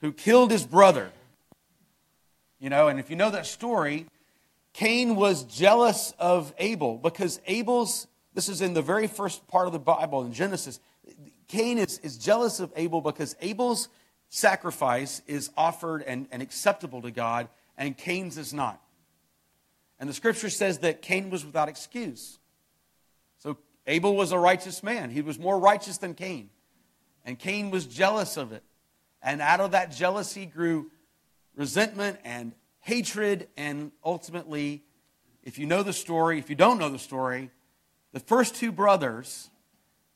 who 0.00 0.14
killed 0.14 0.50
his 0.50 0.64
brother. 0.64 1.10
You 2.58 2.70
know, 2.70 2.88
and 2.88 2.98
if 2.98 3.10
you 3.10 3.16
know 3.16 3.30
that 3.30 3.44
story, 3.44 4.06
Cain 4.72 5.14
was 5.14 5.44
jealous 5.44 6.14
of 6.18 6.54
Abel 6.56 6.96
because 6.96 7.38
Abel's, 7.46 8.06
this 8.32 8.48
is 8.48 8.62
in 8.62 8.72
the 8.72 8.80
very 8.80 9.06
first 9.06 9.46
part 9.46 9.66
of 9.66 9.74
the 9.74 9.78
Bible 9.78 10.24
in 10.24 10.32
Genesis. 10.32 10.80
Cain 11.48 11.76
is, 11.76 11.98
is 11.98 12.16
jealous 12.16 12.60
of 12.60 12.72
Abel 12.76 13.02
because 13.02 13.36
Abel's 13.42 13.90
sacrifice 14.34 15.20
is 15.26 15.50
offered 15.58 16.02
and, 16.02 16.26
and 16.32 16.40
acceptable 16.40 17.02
to 17.02 17.10
God, 17.10 17.48
and 17.76 17.96
Cain's 17.96 18.38
is 18.38 18.54
not. 18.54 18.80
And 20.00 20.08
the 20.08 20.14
scripture 20.14 20.48
says 20.48 20.78
that 20.78 21.02
Cain 21.02 21.28
was 21.28 21.44
without 21.44 21.68
excuse. 21.68 22.38
So 23.38 23.58
Abel 23.86 24.16
was 24.16 24.32
a 24.32 24.38
righteous 24.38 24.82
man. 24.82 25.10
He 25.10 25.20
was 25.20 25.38
more 25.38 25.58
righteous 25.58 25.98
than 25.98 26.14
Cain. 26.14 26.48
And 27.26 27.38
Cain 27.38 27.70
was 27.70 27.84
jealous 27.84 28.38
of 28.38 28.52
it. 28.52 28.62
And 29.22 29.42
out 29.42 29.60
of 29.60 29.72
that 29.72 29.92
jealousy 29.92 30.46
grew 30.46 30.90
resentment 31.54 32.18
and 32.24 32.52
hatred, 32.80 33.48
and 33.58 33.92
ultimately, 34.02 34.82
if 35.42 35.58
you 35.58 35.66
know 35.66 35.82
the 35.82 35.92
story, 35.92 36.38
if 36.38 36.48
you 36.48 36.56
don't 36.56 36.78
know 36.78 36.88
the 36.88 36.98
story, 36.98 37.50
the 38.12 38.20
first 38.20 38.54
two 38.54 38.72
brothers, 38.72 39.50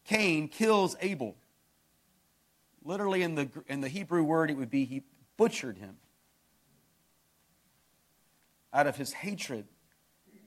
Cain 0.06 0.48
kills 0.48 0.96
Abel. 1.02 1.36
Literally, 2.86 3.24
in 3.24 3.34
the, 3.34 3.50
in 3.66 3.80
the 3.80 3.88
Hebrew 3.88 4.22
word, 4.22 4.48
it 4.48 4.56
would 4.56 4.70
be 4.70 4.84
he 4.84 5.02
butchered 5.36 5.76
him 5.76 5.96
out 8.72 8.86
of 8.86 8.96
his 8.96 9.12
hatred 9.12 9.66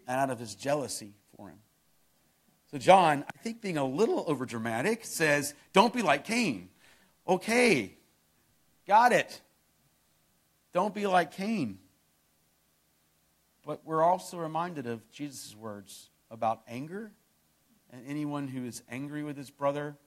and 0.08 0.17
out 0.17 0.29
of 0.29 0.39
his 0.39 0.55
jealousy 0.55 1.15
for 1.36 1.50
him. 1.50 1.60
So, 2.72 2.77
John, 2.77 3.25
I 3.27 3.38
think 3.39 3.62
being 3.62 3.77
a 3.77 3.84
little 3.84 4.24
overdramatic, 4.24 5.03
says, 5.05 5.53
Don't 5.74 5.93
be 5.93 6.01
like 6.01 6.24
Cain. 6.24 6.69
Okay, 7.27 7.98
got 8.88 9.12
it. 9.12 9.41
Don't 10.72 10.96
be 10.96 11.08
like 11.08 11.31
Cain. 11.31 11.77
But 13.65 13.81
we're 13.84 14.03
also 14.03 14.38
reminded 14.38 14.88
of 14.88 15.12
Jesus' 15.12 15.53
words 15.58 16.10
about 16.31 16.62
anger. 16.69 17.12
And 17.91 18.03
anyone 18.08 18.48
who 18.48 18.65
is 18.65 18.81
angry 18.89 19.24
with 19.24 19.36
his 19.36 19.50
brother 19.50 19.98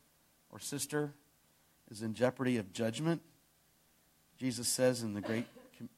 or 0.51 0.61
sister 0.61 1.13
is 1.93 2.01
in 2.01 2.15
jeopardy 2.15 2.57
of 2.57 2.73
judgment. 2.73 3.21
Jesus 4.39 4.67
says 4.67 5.03
in 5.03 5.13
the 5.13 5.21
great 5.21 5.45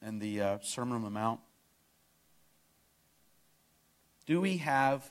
in 0.05 0.19
the 0.19 0.41
uh, 0.41 0.57
Sermon 0.61 0.97
on 0.97 1.03
the 1.03 1.09
Mount. 1.09 1.39
Do 4.25 4.41
we 4.41 4.57
have 4.57 5.09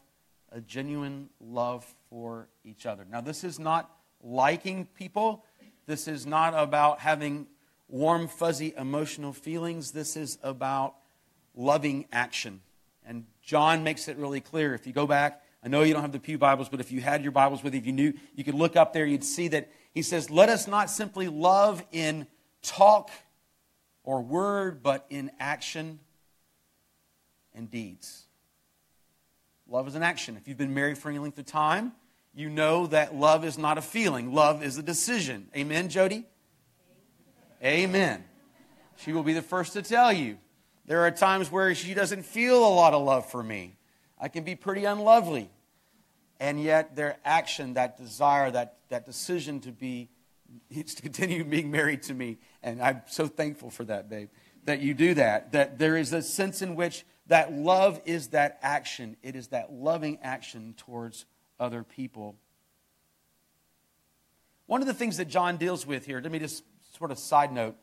a 0.53 0.61
genuine 0.61 1.31
love 1.41 1.87
for 2.11 2.49
each 2.65 2.85
other? 2.85 3.07
Now, 3.11 3.23
this 3.23 3.45
is 3.45 3.59
not 3.59 3.91
liking 4.23 4.87
people. 4.95 5.47
This 5.87 6.07
is 6.07 6.27
not 6.27 6.53
about 6.55 6.99
having 6.99 7.47
warm, 7.89 8.29
fuzzy 8.29 8.75
emotional 8.77 9.33
feelings. 9.33 9.93
This 9.93 10.19
is 10.19 10.37
about 10.43 10.97
loving 11.55 12.05
action. 12.13 12.61
And 13.07 13.25
John 13.43 13.85
makes 13.85 14.07
it 14.07 14.19
really 14.19 14.43
clear. 14.43 14.75
If 14.75 14.87
you 14.87 14.93
go 14.93 15.07
back, 15.07 15.43
I 15.65 15.69
know 15.69 15.83
you 15.83 15.95
don't 15.95 16.03
have 16.03 16.13
the 16.13 16.21
Pew 16.21 16.37
Bibles, 16.37 16.69
but 16.69 16.81
if 16.81 16.93
you 16.93 17.01
had 17.01 17.23
your 17.23 17.33
Bibles 17.33 17.65
with 17.65 17.73
you, 17.73 17.81
if 17.81 17.87
you 17.87 17.93
knew, 17.93 18.13
you 18.35 18.45
could 18.45 18.55
look 18.55 18.77
up 18.77 18.93
there, 18.93 19.07
you'd 19.07 19.25
see 19.25 19.49
that 19.49 19.71
he 19.95 20.03
says, 20.03 20.29
Let 20.29 20.51
us 20.51 20.69
not 20.69 20.91
simply 20.91 21.29
love 21.29 21.83
in 21.91 22.27
talk 22.61 23.11
or 24.03 24.21
word, 24.21 24.83
but 24.83 25.07
in 25.09 25.31
action 25.41 26.01
and 27.55 27.71
deeds. 27.71 28.27
Love 29.67 29.89
is 29.89 29.95
an 29.95 30.03
action. 30.03 30.37
If 30.37 30.47
you've 30.47 30.59
been 30.59 30.75
married 30.75 30.99
for 30.99 31.09
any 31.09 31.19
length 31.19 31.39
of 31.39 31.47
time, 31.47 31.93
you 32.35 32.51
know 32.51 32.87
that 32.89 33.15
love 33.15 33.43
is 33.43 33.57
not 33.57 33.79
a 33.79 33.83
feeling, 33.83 34.35
love 34.35 34.63
is 34.63 34.77
a 34.77 34.83
decision. 34.83 35.49
Amen, 35.57 35.89
Jody? 35.89 36.27
Amen. 37.63 38.23
She 38.99 39.15
will 39.15 39.23
be 39.23 39.33
the 39.33 39.41
first 39.41 39.73
to 39.73 39.83
tell 39.83 40.13
you. 40.13 40.37
There 40.85 41.01
are 41.07 41.11
times 41.11 41.51
where 41.51 41.75
she 41.75 41.95
doesn't 41.95 42.25
feel 42.25 42.59
a 42.59 42.69
lot 42.69 42.93
of 42.93 43.03
love 43.03 43.31
for 43.31 43.43
me. 43.43 43.79
I 44.21 44.29
can 44.29 44.45
be 44.45 44.55
pretty 44.55 44.85
unlovely. 44.85 45.51
And 46.41 46.63
yet, 46.63 46.97
their 46.97 47.19
action, 47.25 47.75
that 47.75 47.97
desire, 47.97 48.51
that, 48.51 48.79
that 48.89 49.07
decision 49.07 49.61
to 49.61 49.73
be, 49.73 50.11
to 50.75 51.03
continue 51.03 51.45
being 51.45 51.71
married 51.71 52.03
to 52.05 52.15
me. 52.15 52.39
And 52.63 52.83
I'm 52.83 53.03
so 53.07 53.27
thankful 53.27 53.71
for 53.71 53.85
that, 53.85 54.09
babe, 54.09 54.29
that 54.65 54.81
you 54.81 54.95
do 54.95 55.15
that. 55.15 55.53
That 55.53 55.79
there 55.79 55.97
is 55.97 56.13
a 56.13 56.23
sense 56.23 56.63
in 56.63 56.75
which 56.75 57.05
that 57.27 57.53
love 57.53 58.01
is 58.05 58.29
that 58.29 58.59
action, 58.63 59.17
it 59.23 59.35
is 59.35 59.49
that 59.49 59.73
loving 59.73 60.19
action 60.23 60.75
towards 60.77 61.25
other 61.59 61.83
people. 61.83 62.37
One 64.67 64.81
of 64.81 64.87
the 64.87 64.95
things 64.95 65.17
that 65.19 65.27
John 65.27 65.57
deals 65.57 65.87
with 65.87 66.07
here, 66.07 66.21
let 66.21 66.33
me 66.33 66.39
just 66.39 66.65
sort 66.99 67.11
of 67.11 67.19
side 67.19 67.53
note. 67.53 67.77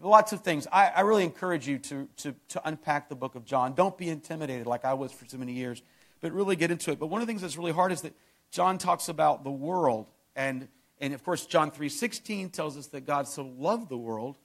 Lots 0.00 0.32
of 0.32 0.40
things. 0.40 0.66
I, 0.72 0.88
I 0.88 1.00
really 1.02 1.22
encourage 1.22 1.68
you 1.68 1.78
to, 1.78 2.08
to, 2.18 2.34
to 2.48 2.62
unpack 2.64 3.08
the 3.08 3.14
book 3.14 3.36
of 3.36 3.44
John. 3.44 3.74
Don't 3.74 3.96
be 3.96 4.08
intimidated 4.08 4.66
like 4.66 4.84
I 4.84 4.94
was 4.94 5.12
for 5.12 5.26
so 5.26 5.38
many 5.38 5.52
years, 5.52 5.80
but 6.22 6.32
really 6.32 6.56
get 6.56 6.70
into 6.70 6.90
it. 6.90 6.98
But 6.98 7.08
one 7.08 7.20
of 7.20 7.26
the 7.26 7.30
things 7.30 7.42
that's 7.42 7.58
really 7.58 7.72
hard 7.72 7.92
is 7.92 8.00
that 8.00 8.14
John 8.50 8.78
talks 8.78 9.10
about 9.10 9.44
the 9.44 9.50
world. 9.50 10.08
And, 10.34 10.68
and 10.98 11.12
of 11.12 11.22
course, 11.22 11.44
John 11.44 11.70
3.16 11.70 12.50
tells 12.52 12.78
us 12.78 12.86
that 12.88 13.02
God 13.02 13.28
so 13.28 13.52
loved 13.58 13.90
the 13.90 13.98
world. 13.98 14.38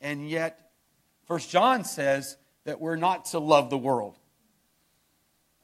And 0.00 0.28
yet, 0.28 0.72
First 1.28 1.50
John 1.50 1.84
says 1.84 2.36
that 2.64 2.80
we're 2.80 2.96
not 2.96 3.26
to 3.26 3.38
love 3.38 3.70
the 3.70 3.78
world. 3.78 4.18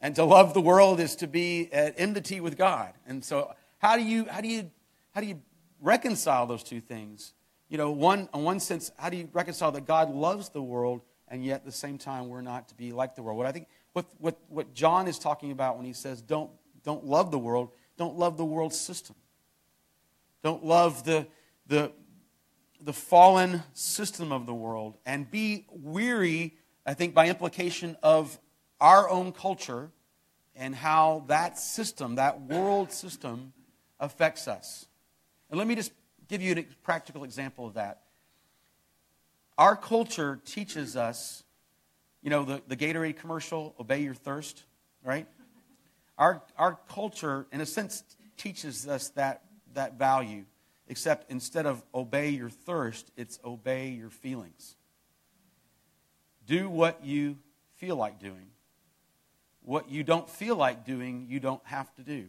And 0.01 0.15
to 0.15 0.23
love 0.23 0.55
the 0.55 0.61
world 0.61 1.01
is 1.01 1.17
to 1.17 1.27
be 1.27 1.69
at 1.73 1.95
enmity 1.99 2.41
with 2.41 2.57
God. 2.57 2.93
And 3.05 3.25
so, 3.25 3.53
how 3.79 3.97
do 3.97 4.05
you, 4.05 4.27
how 4.27 4.41
do 4.41 4.47
you, 4.47 4.71
how 5.13 5.21
do 5.21 5.27
you 5.27 5.43
reconcile 5.81 6.47
those 6.47 6.63
two 6.63 6.81
things? 6.81 7.33
you 7.69 7.77
know, 7.77 7.91
one, 7.91 8.29
in 8.35 8.43
one 8.43 8.61
sense, 8.61 8.91
how 8.97 9.11
do 9.11 9.17
you 9.17 9.29
reconcile 9.33 9.73
that 9.73 9.87
God 9.87 10.11
loves 10.11 10.49
the 10.49 10.63
world 10.63 11.03
and 11.29 11.45
yet 11.45 11.57
at 11.57 11.65
the 11.67 11.73
same 11.73 11.99
time 11.99 12.29
we're 12.29 12.41
not 12.41 12.69
to 12.69 12.75
be 12.75 12.93
like 12.93 13.15
the 13.15 13.23
world? 13.23 13.37
What 13.37 13.47
I 13.47 13.53
think, 13.53 13.69
what, 13.93 14.07
what, 14.19 14.39
what 14.49 14.75
John 14.75 15.09
is 15.09 15.19
talking 15.19 15.51
about 15.51 15.77
when 15.77 15.87
he 15.87 15.93
says 15.93 16.23
don't, 16.23 16.51
don't 16.85 17.05
love 17.05 17.31
the 17.31 17.39
world, 17.39 17.71
don't 17.97 18.17
love 18.17 18.37
the 18.37 18.45
world 18.45 18.73
system. 18.73 19.17
Don't 20.43 20.65
love 20.65 21.05
the, 21.05 21.27
the, 21.67 21.93
the 22.81 22.93
fallen 22.93 23.63
system 23.73 24.33
of 24.33 24.47
the 24.47 24.55
world 24.55 24.97
and 25.05 25.29
be 25.31 25.67
weary, 25.71 26.55
I 26.87 26.95
think, 26.95 27.15
by 27.15 27.29
implication 27.29 27.97
of 28.03 28.39
our 28.81 29.09
own 29.09 29.33
culture 29.33 29.91
and 30.55 30.75
how 30.75 31.25
that 31.29 31.59
system, 31.59 32.17
that 32.17 32.41
world 32.41 32.93
system, 32.93 33.53
affects 34.01 34.47
us. 34.47 34.87
And 35.51 35.59
let 35.59 35.67
me 35.67 35.75
just 35.75 35.93
give 36.29 36.43
you 36.43 36.55
a 36.55 36.63
practical 36.83 37.25
example 37.25 37.67
of 37.67 37.75
that. 37.75 38.03
Our 39.57 39.75
culture 39.75 40.41
teaches 40.45 40.97
us, 40.97 41.43
you 42.23 42.31
know, 42.31 42.45
the, 42.45 42.63
the 42.67 42.77
Gatorade 42.77 43.17
commercial, 43.17 43.75
obey 43.79 44.01
your 44.01 44.15
thirst, 44.15 44.65
right? 45.05 45.27
Our, 46.17 46.43
our 46.57 46.79
culture, 46.89 47.47
in 47.53 47.61
a 47.61 47.67
sense, 47.67 48.03
teaches 48.37 48.89
us 48.89 49.11
that, 49.11 49.43
that 49.75 49.99
value, 49.99 50.45
except 50.89 51.31
instead 51.31 51.67
of 51.67 51.83
obey 51.95 52.31
your 52.31 52.51
thirst, 52.51 53.11
it's 53.17 53.39
obey 53.45 53.91
your 53.91 54.11
feelings. 54.11 54.77
Do 56.47 56.69
what 56.69 57.05
you 57.05 57.39
feel 57.77 57.97
like 57.97 58.19
doing. 58.19 58.47
What 59.63 59.91
you 59.91 60.03
don't 60.03 60.29
feel 60.29 60.57
like 60.57 60.85
doing, 60.85 61.27
you 61.29 61.41
don't 61.41 61.65
have 61.65 61.95
to 61.97 62.03
do. 62.03 62.29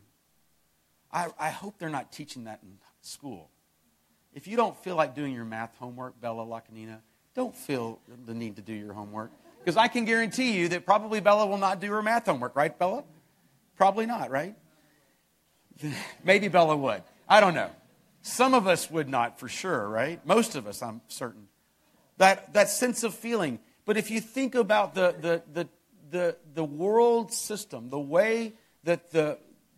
I, 1.12 1.29
I 1.39 1.50
hope 1.50 1.79
they're 1.79 1.89
not 1.89 2.12
teaching 2.12 2.43
that 2.43 2.60
in 2.62 2.77
school. 3.01 3.50
If 4.34 4.48
you 4.48 4.55
don't 4.55 4.77
feel 4.84 4.96
like 4.96 5.15
doing 5.15 5.34
your 5.34 5.46
math 5.46 5.75
homework, 5.77 6.19
Bella 6.22 6.46
Lacanina, 6.46 7.00
don't 7.34 7.55
feel 7.55 8.00
the 8.25 8.34
need 8.34 8.58
to 8.58 8.62
do 8.62 8.74
your 8.74 8.93
homework. 8.93 9.31
Because 9.59 9.77
I 9.77 9.87
can 9.87 10.05
guarantee 10.05 10.57
you 10.57 10.69
that 10.69 10.85
probably 10.85 11.19
Bella 11.19 11.45
will 11.45 11.57
not 11.57 11.79
do 11.79 11.91
her 11.91 12.01
math 12.01 12.25
homework, 12.25 12.55
right, 12.55 12.77
Bella? 12.77 13.03
Probably 13.75 14.05
not, 14.05 14.31
right? 14.31 14.55
Maybe 16.23 16.47
Bella 16.47 16.75
would. 16.75 17.03
I 17.27 17.39
don't 17.39 17.53
know. 17.53 17.69
Some 18.21 18.53
of 18.53 18.67
us 18.67 18.89
would 18.89 19.07
not 19.07 19.39
for 19.39 19.47
sure, 19.47 19.87
right? 19.87 20.25
Most 20.25 20.55
of 20.55 20.67
us, 20.67 20.81
I'm 20.81 21.01
certain. 21.07 21.47
That, 22.17 22.53
that 22.53 22.69
sense 22.69 23.03
of 23.03 23.13
feeling. 23.13 23.59
But 23.85 23.97
if 23.97 24.11
you 24.11 24.19
think 24.19 24.55
about 24.55 24.93
the, 24.93 25.15
the, 25.19 25.43
the, 25.53 25.69
the, 26.09 26.37
the 26.53 26.63
world 26.63 27.31
system, 27.31 27.89
the 27.89 27.99
way 27.99 28.53
that 28.83 29.11
the, 29.11 29.37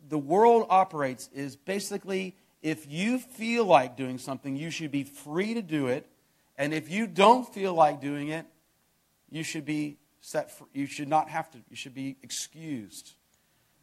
the 0.09 0.17
world 0.17 0.67
operates 0.69 1.29
is 1.33 1.55
basically 1.55 2.35
if 2.61 2.89
you 2.89 3.19
feel 3.19 3.65
like 3.65 3.97
doing 3.97 4.17
something, 4.17 4.55
you 4.55 4.69
should 4.69 4.91
be 4.91 5.03
free 5.03 5.53
to 5.55 5.61
do 5.61 5.87
it. 5.87 6.07
And 6.57 6.73
if 6.73 6.91
you 6.91 7.07
don't 7.07 7.51
feel 7.51 7.73
like 7.73 8.01
doing 8.01 8.27
it, 8.27 8.45
you 9.31 9.43
should 9.43 9.65
be 9.65 9.97
set 10.19 10.51
you 10.73 10.85
should 10.85 11.07
not 11.07 11.29
have 11.29 11.49
to, 11.51 11.57
you 11.69 11.75
should 11.75 11.95
be 11.95 12.17
excused. 12.21 13.13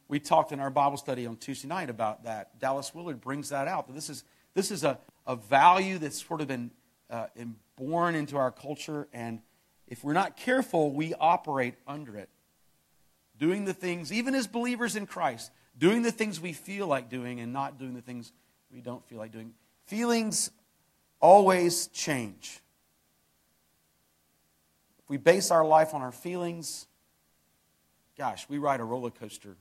We 0.06 0.20
talked 0.20 0.52
in 0.52 0.60
our 0.60 0.70
Bible 0.70 0.96
study 0.96 1.26
on 1.26 1.36
Tuesday 1.36 1.68
night 1.68 1.90
about 1.90 2.24
that. 2.24 2.58
Dallas 2.58 2.94
Willard 2.94 3.20
brings 3.20 3.50
that 3.50 3.68
out. 3.68 3.88
That 3.88 3.94
this 3.94 4.08
is, 4.08 4.24
this 4.54 4.70
is 4.70 4.84
a, 4.84 4.98
a 5.26 5.36
value 5.36 5.98
that's 5.98 6.24
sort 6.24 6.40
of 6.40 6.48
been 6.48 6.70
uh, 7.10 7.26
born 7.76 8.14
into 8.14 8.36
our 8.36 8.50
culture, 8.50 9.08
and 9.12 9.40
if 9.86 10.04
we're 10.04 10.12
not 10.12 10.36
careful, 10.36 10.92
we 10.92 11.14
operate 11.14 11.74
under 11.86 12.16
it. 12.16 12.28
Doing 13.38 13.64
the 13.64 13.74
things, 13.74 14.12
even 14.12 14.34
as 14.34 14.46
believers 14.46 14.96
in 14.96 15.06
Christ, 15.06 15.50
doing 15.76 16.02
the 16.02 16.10
things 16.10 16.40
we 16.40 16.52
feel 16.52 16.86
like 16.86 17.08
doing 17.08 17.40
and 17.40 17.52
not 17.52 17.78
doing 17.78 17.94
the 17.94 18.02
things 18.02 18.32
we 18.70 18.80
don't 18.80 19.04
feel 19.06 19.18
like 19.18 19.32
doing. 19.32 19.52
Feelings 19.86 20.50
always 21.20 21.86
change. 21.88 22.60
If 25.08 25.10
we 25.12 25.16
base 25.16 25.50
our 25.50 25.64
life 25.64 25.94
on 25.94 26.02
our 26.02 26.12
feelings, 26.12 26.86
gosh, 28.18 28.46
we 28.46 28.58
ride 28.58 28.80
a 28.80 28.84
roller 28.84 29.08
coaster, 29.08 29.56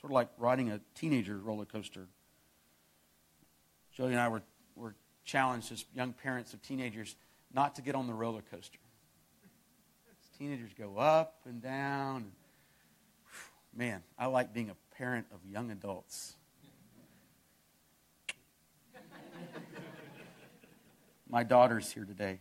sort 0.00 0.12
of 0.12 0.14
like 0.14 0.28
riding 0.38 0.70
a 0.70 0.78
teenager 0.94 1.36
roller 1.36 1.64
coaster. 1.64 2.06
Jody 3.92 4.12
and 4.12 4.20
I 4.20 4.28
were, 4.28 4.42
were 4.76 4.94
challenged 5.24 5.72
as 5.72 5.84
young 5.96 6.12
parents 6.12 6.54
of 6.54 6.62
teenagers 6.62 7.16
not 7.52 7.74
to 7.74 7.82
get 7.82 7.96
on 7.96 8.06
the 8.06 8.14
roller 8.14 8.42
coaster. 8.52 8.78
Teenagers 10.38 10.70
go 10.78 10.96
up 10.96 11.40
and 11.44 11.60
down. 11.60 12.30
Man, 13.76 14.00
I 14.16 14.26
like 14.26 14.54
being 14.54 14.70
a 14.70 14.76
parent 14.96 15.26
of 15.34 15.40
young 15.44 15.72
adults. 15.72 16.34
My 21.28 21.42
daughter's 21.42 21.90
here 21.90 22.04
today. 22.04 22.38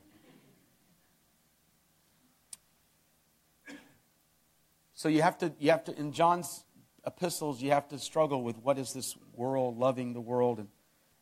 So 4.93 5.09
you 5.09 5.21
have 5.21 5.38
to, 5.39 5.53
you 5.59 5.71
have 5.71 5.83
to, 5.85 5.97
in 5.97 6.12
John's 6.12 6.65
epistles, 7.05 7.62
you 7.62 7.71
have 7.71 7.88
to 7.89 8.00
struggle 8.00 8.43
with 8.43 8.57
what 8.57 8.77
is 8.77 8.93
this 8.93 9.17
world, 9.33 9.77
loving 9.77 10.13
the 10.13 10.21
world 10.21 10.59
and, 10.59 10.67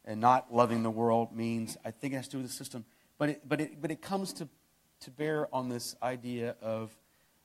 and 0.05 0.19
not 0.19 0.53
loving 0.53 0.83
the 0.83 0.91
world 0.91 1.35
means. 1.35 1.77
I 1.85 1.91
think 1.91 2.13
it 2.13 2.17
has 2.17 2.27
to 2.27 2.31
do 2.31 2.37
with 2.39 2.47
the 2.47 2.53
system. 2.53 2.85
But 3.17 3.29
it, 3.29 3.41
but 3.47 3.61
it, 3.61 3.81
but 3.81 3.91
it 3.91 4.01
comes 4.01 4.33
to, 4.33 4.49
to 5.01 5.11
bear 5.11 5.47
on 5.53 5.69
this 5.69 5.95
idea 6.03 6.55
of, 6.61 6.95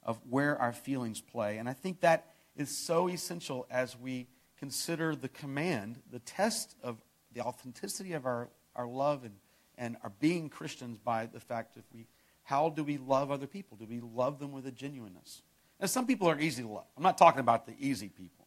of 0.03 0.19
where 0.29 0.59
our 0.61 0.73
feelings 0.73 1.21
play. 1.21 1.59
And 1.59 1.69
I 1.69 1.75
think 1.75 2.01
that 2.01 2.35
is 2.57 2.77
so 2.77 3.09
essential 3.09 3.67
as 3.71 3.97
we 3.97 4.27
consider 4.59 5.15
the 5.15 5.29
command, 5.29 6.01
the 6.11 6.19
test 6.21 6.75
of 6.83 6.97
the 7.35 7.43
authenticity 7.43 8.15
of 8.15 8.27
our, 8.27 8.49
our 8.75 8.87
love 8.87 9.25
and, 9.25 9.35
and 9.77 9.97
our 10.03 10.11
being 10.19 10.49
Christians 10.49 10.99
by 10.99 11.27
the 11.27 11.41
fact 11.41 11.75
that 11.75 11.85
we, 11.95 12.07
how 12.43 12.71
do 12.71 12.83
we 12.83 12.97
love 12.97 13.31
other 13.31 13.47
people? 13.47 13.77
Do 13.77 13.87
we 13.87 14.01
love 14.01 14.39
them 14.39 14.53
with 14.53 14.67
a 14.67 14.73
genuineness? 14.73 15.43
Now, 15.81 15.87
some 15.87 16.07
people 16.07 16.29
are 16.29 16.39
easy 16.39 16.63
to 16.63 16.69
love. 16.69 16.87
I'm 16.97 17.03
not 17.03 17.19
talking 17.19 17.41
about 17.41 17.67
the 17.67 17.75
easy 17.79 18.09
people. 18.09 18.47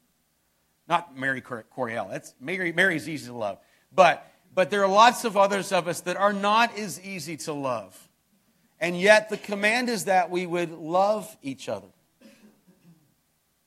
Not 0.88 1.15
Mary 1.15 1.41
Coriel. 1.41 2.09
That's 2.09 2.33
Mary. 2.39 2.71
Mary's 2.71 3.07
easy 3.07 3.27
to 3.27 3.33
love. 3.33 3.59
But 3.93 4.25
but 4.53 4.71
there 4.71 4.83
are 4.83 4.89
lots 4.89 5.25
of 5.25 5.38
others 5.38 5.71
of 5.71 5.88
us 5.88 6.01
that 6.01 6.17
are 6.17 6.33
not 6.33 6.77
as 6.77 7.00
easy 7.01 7.38
to 7.38 7.53
love. 7.53 8.09
And 8.79 9.00
yet 9.00 9.29
the 9.29 9.38
command 9.38 9.89
is 9.89 10.05
that 10.05 10.31
we 10.31 10.45
would 10.45 10.71
love 10.71 11.38
each 11.43 11.69
other. 11.69 11.88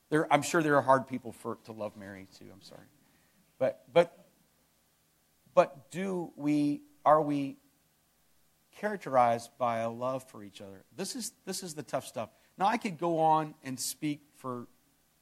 There, 0.09 0.31
I'm 0.31 0.41
sure 0.41 0.61
there 0.61 0.75
are 0.75 0.81
hard 0.81 1.07
people 1.07 1.31
for, 1.31 1.57
to 1.65 1.71
love 1.71 1.95
Mary 1.95 2.27
too. 2.37 2.45
I'm 2.51 2.61
sorry. 2.61 2.85
But 3.57 3.83
but 3.93 4.25
but 5.55 5.89
do 5.91 6.31
we 6.35 6.81
are 7.05 7.21
we 7.21 7.57
characterized 8.77 9.51
by 9.57 9.79
a 9.79 9.89
love 9.89 10.23
for 10.29 10.43
each 10.43 10.61
other? 10.61 10.83
This 10.95 11.15
is 11.15 11.31
this 11.45 11.63
is 11.63 11.73
the 11.73 11.83
tough 11.83 12.05
stuff. 12.05 12.29
Now, 12.57 12.67
I 12.67 12.77
could 12.77 12.97
go 12.97 13.19
on 13.19 13.55
and 13.63 13.79
speak 13.79 14.21
for, 14.37 14.67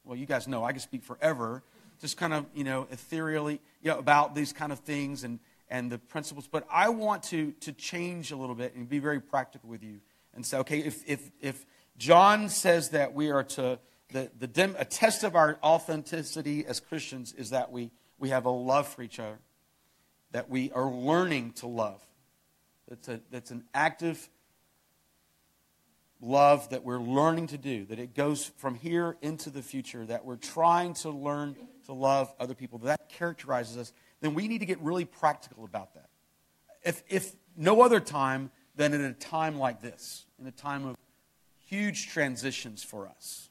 well, 0.04 0.16
you 0.16 0.26
guys 0.26 0.46
know 0.46 0.64
I 0.64 0.72
could 0.72 0.82
speak 0.82 1.02
forever, 1.02 1.62
just 2.00 2.16
kind 2.16 2.34
of, 2.34 2.46
you 2.54 2.64
know, 2.64 2.86
ethereally 2.90 3.60
you 3.82 3.90
know, 3.90 3.98
about 3.98 4.34
these 4.34 4.52
kind 4.52 4.72
of 4.72 4.80
things 4.80 5.24
and, 5.24 5.38
and 5.70 5.90
the 5.90 5.98
principles. 5.98 6.48
But 6.48 6.66
I 6.70 6.90
want 6.90 7.22
to, 7.24 7.52
to 7.60 7.72
change 7.72 8.32
a 8.32 8.36
little 8.36 8.54
bit 8.54 8.74
and 8.74 8.88
be 8.88 8.98
very 8.98 9.20
practical 9.20 9.68
with 9.68 9.82
you 9.82 10.00
and 10.34 10.44
say, 10.44 10.58
okay, 10.58 10.78
if, 10.78 11.08
if, 11.08 11.30
if 11.40 11.64
John 11.96 12.48
says 12.48 12.90
that 12.90 13.14
we 13.14 13.30
are 13.30 13.44
to, 13.44 13.78
the, 14.10 14.30
the 14.38 14.74
a 14.78 14.84
test 14.84 15.24
of 15.24 15.36
our 15.36 15.58
authenticity 15.62 16.66
as 16.66 16.80
Christians 16.80 17.32
is 17.32 17.50
that 17.50 17.72
we, 17.72 17.90
we 18.18 18.28
have 18.30 18.44
a 18.44 18.50
love 18.50 18.88
for 18.88 19.02
each 19.02 19.18
other, 19.18 19.38
that 20.32 20.50
we 20.50 20.70
are 20.72 20.90
learning 20.90 21.52
to 21.52 21.66
love. 21.66 22.04
That's, 22.88 23.08
a, 23.08 23.20
that's 23.30 23.50
an 23.50 23.64
active 23.72 24.28
love 26.22 26.70
that 26.70 26.84
we're 26.84 27.00
learning 27.00 27.48
to 27.48 27.58
do, 27.58 27.84
that 27.86 27.98
it 27.98 28.14
goes 28.14 28.46
from 28.56 28.76
here 28.76 29.16
into 29.20 29.50
the 29.50 29.60
future, 29.60 30.06
that 30.06 30.24
we're 30.24 30.36
trying 30.36 30.94
to 30.94 31.10
learn 31.10 31.56
to 31.86 31.92
love 31.92 32.32
other 32.38 32.54
people, 32.54 32.78
that 32.78 33.08
characterizes 33.08 33.76
us, 33.76 33.92
then 34.20 34.32
we 34.32 34.46
need 34.46 34.58
to 34.58 34.66
get 34.66 34.80
really 34.80 35.04
practical 35.04 35.64
about 35.64 35.94
that. 35.94 36.08
If, 36.84 37.02
if 37.08 37.32
no 37.56 37.82
other 37.82 37.98
time 37.98 38.52
than 38.76 38.94
in 38.94 39.02
a 39.02 39.12
time 39.12 39.58
like 39.58 39.82
this, 39.82 40.24
in 40.40 40.46
a 40.46 40.52
time 40.52 40.86
of 40.86 40.96
huge 41.66 42.08
transitions 42.08 42.84
for 42.84 43.08
us. 43.08 43.50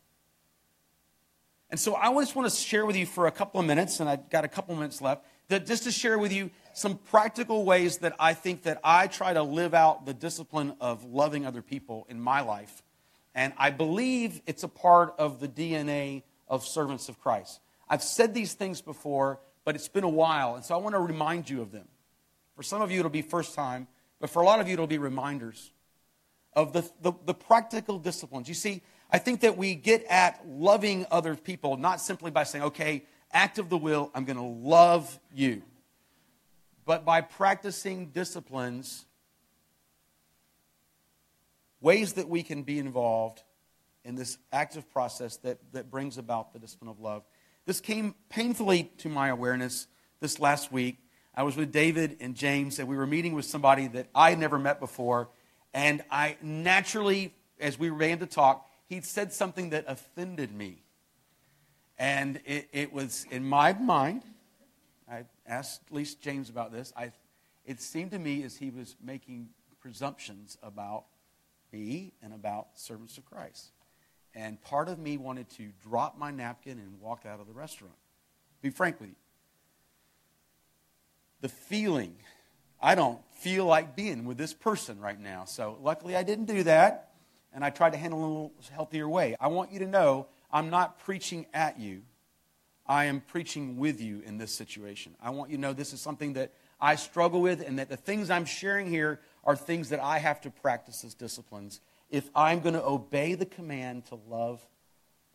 And 1.70 1.80
so 1.80 1.96
I 1.96 2.14
just 2.22 2.36
want 2.36 2.50
to 2.50 2.56
share 2.56 2.86
with 2.86 2.96
you 2.96 3.06
for 3.06 3.28
a 3.28 3.32
couple 3.32 3.60
of 3.60 3.66
minutes, 3.66 4.00
and 4.00 4.10
I've 4.10 4.30
got 4.30 4.46
a 4.46 4.48
couple 4.48 4.74
of 4.74 4.80
minutes 4.80 5.02
left, 5.02 5.26
that 5.50 5.66
just 5.66 5.84
to 5.84 5.92
share 5.92 6.18
with 6.18 6.32
you 6.32 6.52
some 6.74 6.98
practical 6.98 7.66
ways 7.66 7.98
that 8.00 8.16
I 8.20 8.34
think 8.34 8.64
that 8.64 8.80
I 8.84 9.08
try 9.08 9.34
to 9.34 9.44
live 9.44 9.74
out 9.74 10.06
the 10.06 10.14
discipline 10.14 10.76
of 10.80 11.04
loving 11.04 11.46
other 11.46 11.62
people 11.62 12.06
in 12.10 12.20
my 12.20 12.42
life. 12.42 12.82
And 13.34 13.54
I 13.58 13.70
believe 13.70 14.42
it's 14.46 14.64
a 14.64 14.68
part 14.68 15.16
of 15.18 15.40
the 15.40 15.48
DNA 15.48 16.24
of 16.48 16.66
servants 16.66 17.10
of 17.10 17.20
Christ. 17.20 17.60
I've 17.90 18.04
said 18.04 18.34
these 18.34 18.54
things 18.54 18.82
before, 18.82 19.40
but 19.64 19.76
it's 19.76 19.88
been 19.88 20.04
a 20.04 20.10
while, 20.10 20.56
and 20.56 20.66
so 20.66 20.76
I 20.76 20.78
want 20.78 20.96
to 20.96 21.00
remind 21.00 21.50
you 21.50 21.62
of 21.62 21.72
them. 21.72 21.88
For 22.56 22.64
some 22.64 22.82
of 22.82 22.92
you, 22.92 23.00
it'll 23.00 23.10
be 23.12 23.22
first 23.22 23.56
time, 23.56 23.88
but 24.20 24.30
for 24.30 24.42
a 24.42 24.46
lot 24.46 24.60
of 24.60 24.68
you, 24.68 24.74
it'll 24.74 24.88
be 24.88 24.98
reminders 24.98 25.72
of 26.54 26.74
the, 26.74 26.90
the, 27.02 27.14
the 27.26 27.34
practical 27.34 27.98
disciplines. 28.00 28.48
You 28.48 28.54
see, 28.54 28.82
I 29.10 29.18
think 29.18 29.42
that 29.42 29.58
we 29.58 29.76
get 29.76 30.06
at 30.06 30.46
loving 30.48 31.06
other 31.10 31.36
people 31.36 31.78
not 31.78 32.02
simply 32.02 32.32
by 32.32 32.44
saying, 32.44 32.66
okay, 32.66 33.04
act 33.32 33.58
of 33.58 33.70
the 33.70 33.78
will, 33.78 34.12
I'm 34.14 34.26
going 34.26 34.38
to 34.38 34.44
love 34.44 35.20
you 35.34 35.64
but 36.92 37.06
by 37.06 37.22
practicing 37.22 38.08
disciplines, 38.08 39.06
ways 41.80 42.12
that 42.16 42.28
we 42.28 42.44
can 42.44 42.64
be 42.64 42.80
involved 42.80 43.44
in 44.04 44.16
this 44.16 44.38
active 44.52 44.92
process 44.92 45.38
that, 45.38 45.58
that 45.72 45.90
brings 45.90 46.18
about 46.18 46.52
the 46.52 46.60
discipline 46.60 46.90
of 46.90 47.00
love. 47.00 47.24
This 47.66 47.80
came 47.80 48.14
painfully 48.28 48.92
to 48.98 49.08
my 49.08 49.30
awareness 49.30 49.88
this 50.20 50.38
last 50.38 50.70
week. 50.70 50.98
I 51.34 51.44
was 51.44 51.56
with 51.56 51.72
David 51.72 52.18
and 52.20 52.36
James, 52.36 52.78
and 52.78 52.90
we 52.90 52.98
were 52.98 53.08
meeting 53.08 53.36
with 53.36 53.46
somebody 53.46 53.88
that 53.88 54.08
I 54.14 54.32
had 54.32 54.40
never 54.40 54.60
met 54.60 54.82
before. 54.82 55.30
And 55.74 56.04
I 56.12 56.36
naturally, 56.42 57.34
as 57.58 57.80
we 57.80 57.90
began 57.90 58.20
to 58.20 58.26
talk, 58.26 58.70
he 58.90 59.00
said 59.00 59.32
something 59.32 59.70
that 59.70 59.86
offended 59.88 60.54
me. 60.54 60.84
And 61.98 62.42
it, 62.44 62.68
it 62.74 62.92
was 62.92 63.26
in 63.32 63.46
my 63.46 63.72
mind, 63.72 64.24
asked 65.52 65.82
at 65.88 65.94
least 65.94 66.22
James 66.22 66.50
about 66.50 66.72
this. 66.72 66.94
I, 66.96 67.12
it 67.66 67.82
seemed 67.82 68.12
to 68.12 68.20
me 68.20 68.44
as 68.44 68.58
he 68.58 68.72
was 68.72 68.96
making 69.04 69.50
presumptions 69.82 70.58
about 70.64 71.06
me 71.72 72.14
and 72.24 72.34
about 72.34 72.68
servants 72.76 73.18
of 73.18 73.26
Christ. 73.26 73.72
And 74.34 74.62
part 74.62 74.88
of 74.88 74.98
me 74.98 75.18
wanted 75.18 75.50
to 75.52 75.72
drop 75.84 76.18
my 76.18 76.32
napkin 76.32 76.80
and 76.80 77.00
walk 77.02 77.26
out 77.26 77.40
of 77.42 77.48
the 77.48 77.54
restaurant. 77.54 77.96
Be 78.62 78.70
frank 78.70 79.00
with 79.00 79.10
you. 79.10 79.16
The 81.42 81.50
feeling, 81.50 82.16
I 82.82 82.96
don't 82.96 83.20
feel 83.40 83.66
like 83.66 83.96
being 83.96 84.26
with 84.26 84.38
this 84.38 84.54
person 84.54 85.00
right 85.00 85.20
now. 85.20 85.46
So 85.46 85.78
luckily 85.82 86.16
I 86.16 86.24
didn't 86.24 86.46
do 86.46 86.64
that, 86.64 87.12
and 87.54 87.66
I 87.66 87.72
tried 87.72 87.92
to 87.92 87.98
handle 87.98 88.20
it 88.20 88.24
a 88.24 88.28
little 88.28 88.54
healthier 88.72 89.10
way. 89.10 89.36
I 89.40 89.48
want 89.48 89.72
you 89.72 89.80
to 89.80 89.88
know 89.88 90.28
I'm 90.52 90.70
not 90.70 91.00
preaching 91.00 91.46
at 91.54 91.80
you. 91.80 92.04
I 92.92 93.06
am 93.06 93.22
preaching 93.22 93.78
with 93.78 94.02
you 94.02 94.22
in 94.26 94.38
this 94.38 94.54
situation. 94.54 95.16
I 95.24 95.30
want 95.30 95.50
you 95.50 95.56
to 95.56 95.62
know 95.62 95.72
this 95.72 95.94
is 95.94 96.02
something 96.02 96.34
that 96.34 96.52
I 96.82 96.96
struggle 96.96 97.40
with, 97.40 97.66
and 97.66 97.80
that 97.80 97.88
the 97.88 97.96
things 97.96 98.30
I'm 98.30 98.44
sharing 98.44 98.90
here 98.90 99.22
are 99.46 99.56
things 99.56 99.88
that 99.90 100.02
I 100.02 100.20
have 100.20 100.42
to 100.42 100.50
practice 100.50 101.06
as 101.06 101.14
disciplines 101.14 101.80
if 102.10 102.30
I'm 102.36 102.60
going 102.60 102.76
to 102.76 102.86
obey 102.86 103.36
the 103.36 103.46
command 103.46 104.08
to 104.08 104.20
love 104.28 104.62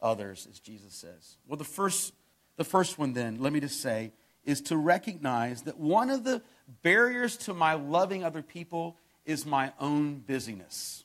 others, 0.02 0.46
as 0.50 0.60
Jesus 0.60 0.92
says. 0.92 1.38
Well, 1.48 1.56
the 1.56 1.64
first, 1.64 2.12
the 2.58 2.64
first 2.64 2.98
one, 2.98 3.14
then, 3.14 3.38
let 3.40 3.54
me 3.54 3.60
just 3.60 3.80
say, 3.80 4.12
is 4.44 4.60
to 4.62 4.76
recognize 4.76 5.62
that 5.62 5.78
one 5.78 6.10
of 6.10 6.24
the 6.24 6.42
barriers 6.82 7.38
to 7.38 7.54
my 7.54 7.72
loving 7.72 8.22
other 8.22 8.42
people 8.42 8.98
is 9.24 9.46
my 9.46 9.72
own 9.80 10.16
busyness. 10.18 11.04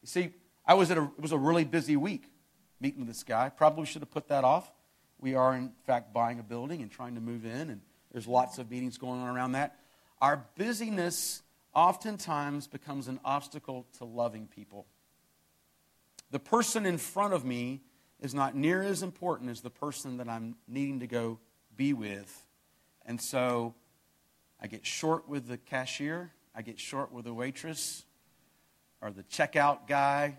You 0.00 0.06
see, 0.06 0.30
I 0.64 0.74
was 0.74 0.92
at 0.92 0.96
a, 0.96 1.02
it 1.02 1.20
was 1.20 1.32
a 1.32 1.38
really 1.38 1.64
busy 1.64 1.96
week 1.96 2.30
meeting 2.80 3.06
this 3.06 3.24
guy. 3.24 3.48
Probably 3.48 3.84
should 3.84 4.02
have 4.02 4.12
put 4.12 4.28
that 4.28 4.44
off. 4.44 4.70
We 5.20 5.34
are, 5.34 5.54
in 5.54 5.72
fact, 5.86 6.12
buying 6.12 6.38
a 6.38 6.42
building 6.42 6.82
and 6.82 6.90
trying 6.90 7.14
to 7.14 7.20
move 7.20 7.44
in, 7.44 7.70
and 7.70 7.80
there's 8.12 8.26
lots 8.26 8.58
of 8.58 8.70
meetings 8.70 8.98
going 8.98 9.20
on 9.20 9.34
around 9.34 9.52
that. 9.52 9.76
Our 10.20 10.44
busyness 10.56 11.42
oftentimes 11.74 12.66
becomes 12.66 13.08
an 13.08 13.20
obstacle 13.24 13.86
to 13.98 14.04
loving 14.04 14.46
people. 14.46 14.86
The 16.30 16.38
person 16.38 16.86
in 16.86 16.98
front 16.98 17.34
of 17.34 17.44
me 17.44 17.82
is 18.20 18.34
not 18.34 18.54
near 18.54 18.82
as 18.82 19.02
important 19.02 19.50
as 19.50 19.60
the 19.60 19.70
person 19.70 20.18
that 20.18 20.28
I'm 20.28 20.56
needing 20.66 21.00
to 21.00 21.06
go 21.06 21.38
be 21.76 21.92
with. 21.92 22.44
And 23.06 23.20
so 23.20 23.74
I 24.60 24.66
get 24.66 24.84
short 24.84 25.28
with 25.28 25.46
the 25.46 25.56
cashier, 25.56 26.32
I 26.54 26.62
get 26.62 26.80
short 26.80 27.12
with 27.12 27.24
the 27.24 27.34
waitress 27.34 28.04
or 29.00 29.10
the 29.10 29.22
checkout 29.22 29.86
guy. 29.86 30.36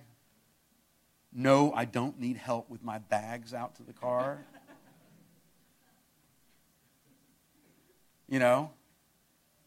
No, 1.31 1.71
I 1.73 1.85
don't 1.85 2.19
need 2.19 2.37
help 2.37 2.69
with 2.69 2.83
my 2.83 2.97
bags 2.97 3.53
out 3.53 3.75
to 3.75 3.83
the 3.83 3.93
car. 3.93 4.45
you 8.29 8.39
know, 8.39 8.71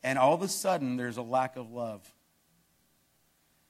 and 0.03 0.19
all 0.19 0.35
of 0.35 0.43
a 0.43 0.49
sudden 0.49 0.97
there's 0.97 1.17
a 1.17 1.23
lack 1.23 1.57
of 1.57 1.71
love. 1.71 2.11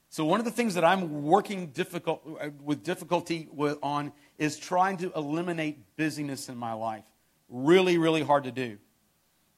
So 0.09 0.23
one 0.25 0.39
of 0.39 0.45
the 0.45 0.51
things 0.51 0.75
that 0.75 0.85
I'm 0.85 1.23
working 1.23 1.67
difficult, 1.67 2.21
uh, 2.39 2.49
with 2.63 2.83
difficulty 2.83 3.47
with, 3.51 3.79
on 3.81 4.13
is 4.37 4.59
trying 4.59 4.97
to 4.97 5.11
eliminate 5.15 5.97
busyness 5.97 6.49
in 6.49 6.55
my 6.55 6.73
life. 6.73 7.03
Really, 7.49 7.97
really 7.97 8.21
hard 8.21 8.43
to 8.43 8.51
do. 8.51 8.77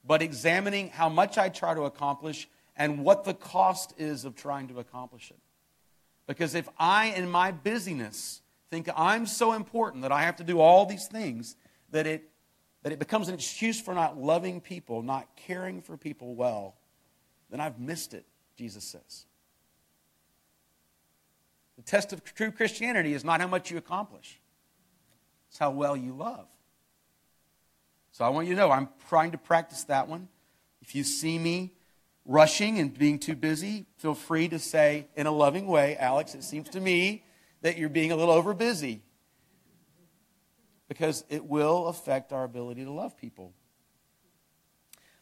But 0.02 0.22
examining 0.22 0.88
how 0.88 1.10
much 1.10 1.36
I 1.36 1.50
try 1.50 1.74
to 1.74 1.82
accomplish 1.82 2.48
and 2.74 3.04
what 3.04 3.24
the 3.24 3.34
cost 3.34 3.92
is 3.98 4.24
of 4.24 4.34
trying 4.34 4.68
to 4.68 4.78
accomplish 4.78 5.30
it. 5.30 5.38
Because 6.26 6.54
if 6.54 6.68
I, 6.78 7.06
in 7.08 7.30
my 7.30 7.52
busyness, 7.52 8.40
think 8.70 8.88
I'm 8.96 9.26
so 9.26 9.52
important 9.52 10.02
that 10.02 10.12
I 10.12 10.22
have 10.22 10.36
to 10.36 10.44
do 10.44 10.60
all 10.60 10.86
these 10.86 11.06
things, 11.06 11.56
that 11.90 12.06
it, 12.06 12.30
that 12.86 12.92
it 12.92 13.00
becomes 13.00 13.26
an 13.26 13.34
excuse 13.34 13.80
for 13.80 13.94
not 13.94 14.16
loving 14.16 14.60
people, 14.60 15.02
not 15.02 15.26
caring 15.34 15.82
for 15.82 15.96
people 15.96 16.36
well, 16.36 16.76
then 17.50 17.58
I've 17.58 17.80
missed 17.80 18.14
it, 18.14 18.24
Jesus 18.56 18.84
says. 18.84 19.26
The 21.74 21.82
test 21.82 22.12
of 22.12 22.22
true 22.22 22.52
Christianity 22.52 23.12
is 23.12 23.24
not 23.24 23.40
how 23.40 23.48
much 23.48 23.72
you 23.72 23.76
accomplish, 23.76 24.38
it's 25.48 25.58
how 25.58 25.72
well 25.72 25.96
you 25.96 26.12
love. 26.12 26.46
So 28.12 28.24
I 28.24 28.28
want 28.28 28.46
you 28.46 28.54
to 28.54 28.60
know 28.60 28.70
I'm 28.70 28.88
trying 29.08 29.32
to 29.32 29.38
practice 29.38 29.82
that 29.82 30.06
one. 30.06 30.28
If 30.80 30.94
you 30.94 31.02
see 31.02 31.40
me 31.40 31.72
rushing 32.24 32.78
and 32.78 32.96
being 32.96 33.18
too 33.18 33.34
busy, 33.34 33.86
feel 33.96 34.14
free 34.14 34.46
to 34.46 34.60
say 34.60 35.08
in 35.16 35.26
a 35.26 35.32
loving 35.32 35.66
way, 35.66 35.96
Alex, 35.96 36.36
it 36.36 36.44
seems 36.44 36.68
to 36.68 36.80
me 36.80 37.24
that 37.62 37.78
you're 37.78 37.88
being 37.88 38.12
a 38.12 38.16
little 38.16 38.32
over 38.32 38.54
busy. 38.54 39.02
Because 40.88 41.24
it 41.28 41.44
will 41.44 41.88
affect 41.88 42.32
our 42.32 42.44
ability 42.44 42.84
to 42.84 42.92
love 42.92 43.16
people. 43.16 43.52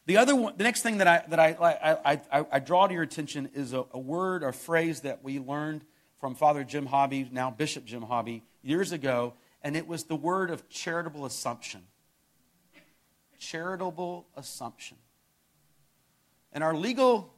The 0.06 0.18
other 0.18 0.36
one, 0.36 0.54
the 0.56 0.64
next 0.64 0.82
thing 0.82 0.98
that 0.98 1.06
I, 1.06 1.24
that 1.28 1.38
I, 1.38 1.56
I, 2.04 2.20
I, 2.30 2.46
I 2.52 2.58
draw 2.58 2.86
to 2.86 2.92
your 2.92 3.02
attention 3.02 3.48
is 3.54 3.72
a, 3.72 3.84
a 3.92 3.98
word 3.98 4.44
or 4.44 4.52
phrase 4.52 5.00
that 5.00 5.24
we 5.24 5.38
learned 5.38 5.82
from 6.18 6.34
Father 6.34 6.64
Jim 6.64 6.86
Hobby, 6.86 7.28
now 7.32 7.50
Bishop 7.50 7.84
Jim 7.86 8.02
Hobby, 8.02 8.44
years 8.62 8.92
ago, 8.92 9.34
and 9.62 9.76
it 9.76 9.86
was 9.86 10.04
the 10.04 10.16
word 10.16 10.50
of 10.50 10.68
charitable 10.68 11.24
assumption. 11.24 11.82
Charitable 13.38 14.26
assumption. 14.36 14.98
In 16.52 16.62
our 16.62 16.74
legal 16.74 17.32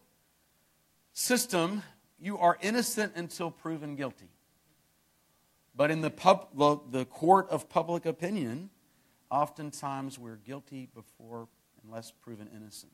system, 1.13 1.83
you 2.19 2.39
are 2.39 2.59
innocent 2.61 3.13
until 3.15 3.51
proven 3.51 3.95
guilty. 3.95 4.29
But 5.77 5.91
in 5.91 6.01
the, 6.01 6.11
pub, 6.11 6.49
the 6.91 7.05
court 7.05 7.51
of 7.51 7.69
public 7.69 8.07
opinion, 8.07 8.71
oftentimes 9.31 10.19
we're 10.19 10.37
guilty 10.37 10.89
before 10.95 11.49
unless 11.85 12.11
proven 12.11 12.49
innocent. 12.55 12.93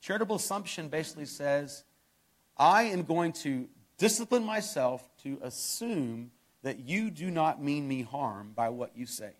Charitable 0.00 0.36
assumption 0.36 0.88
basically 0.88 1.26
says, 1.26 1.84
I 2.56 2.84
am 2.84 3.02
going 3.02 3.32
to 3.32 3.68
discipline 3.98 4.44
myself 4.44 5.08
to 5.24 5.38
assume 5.42 6.30
that 6.62 6.80
you 6.80 7.10
do 7.10 7.30
not 7.30 7.62
mean 7.62 7.86
me 7.88 8.02
harm 8.02 8.52
by 8.54 8.68
what 8.68 8.96
you 8.96 9.06
say. 9.06 9.32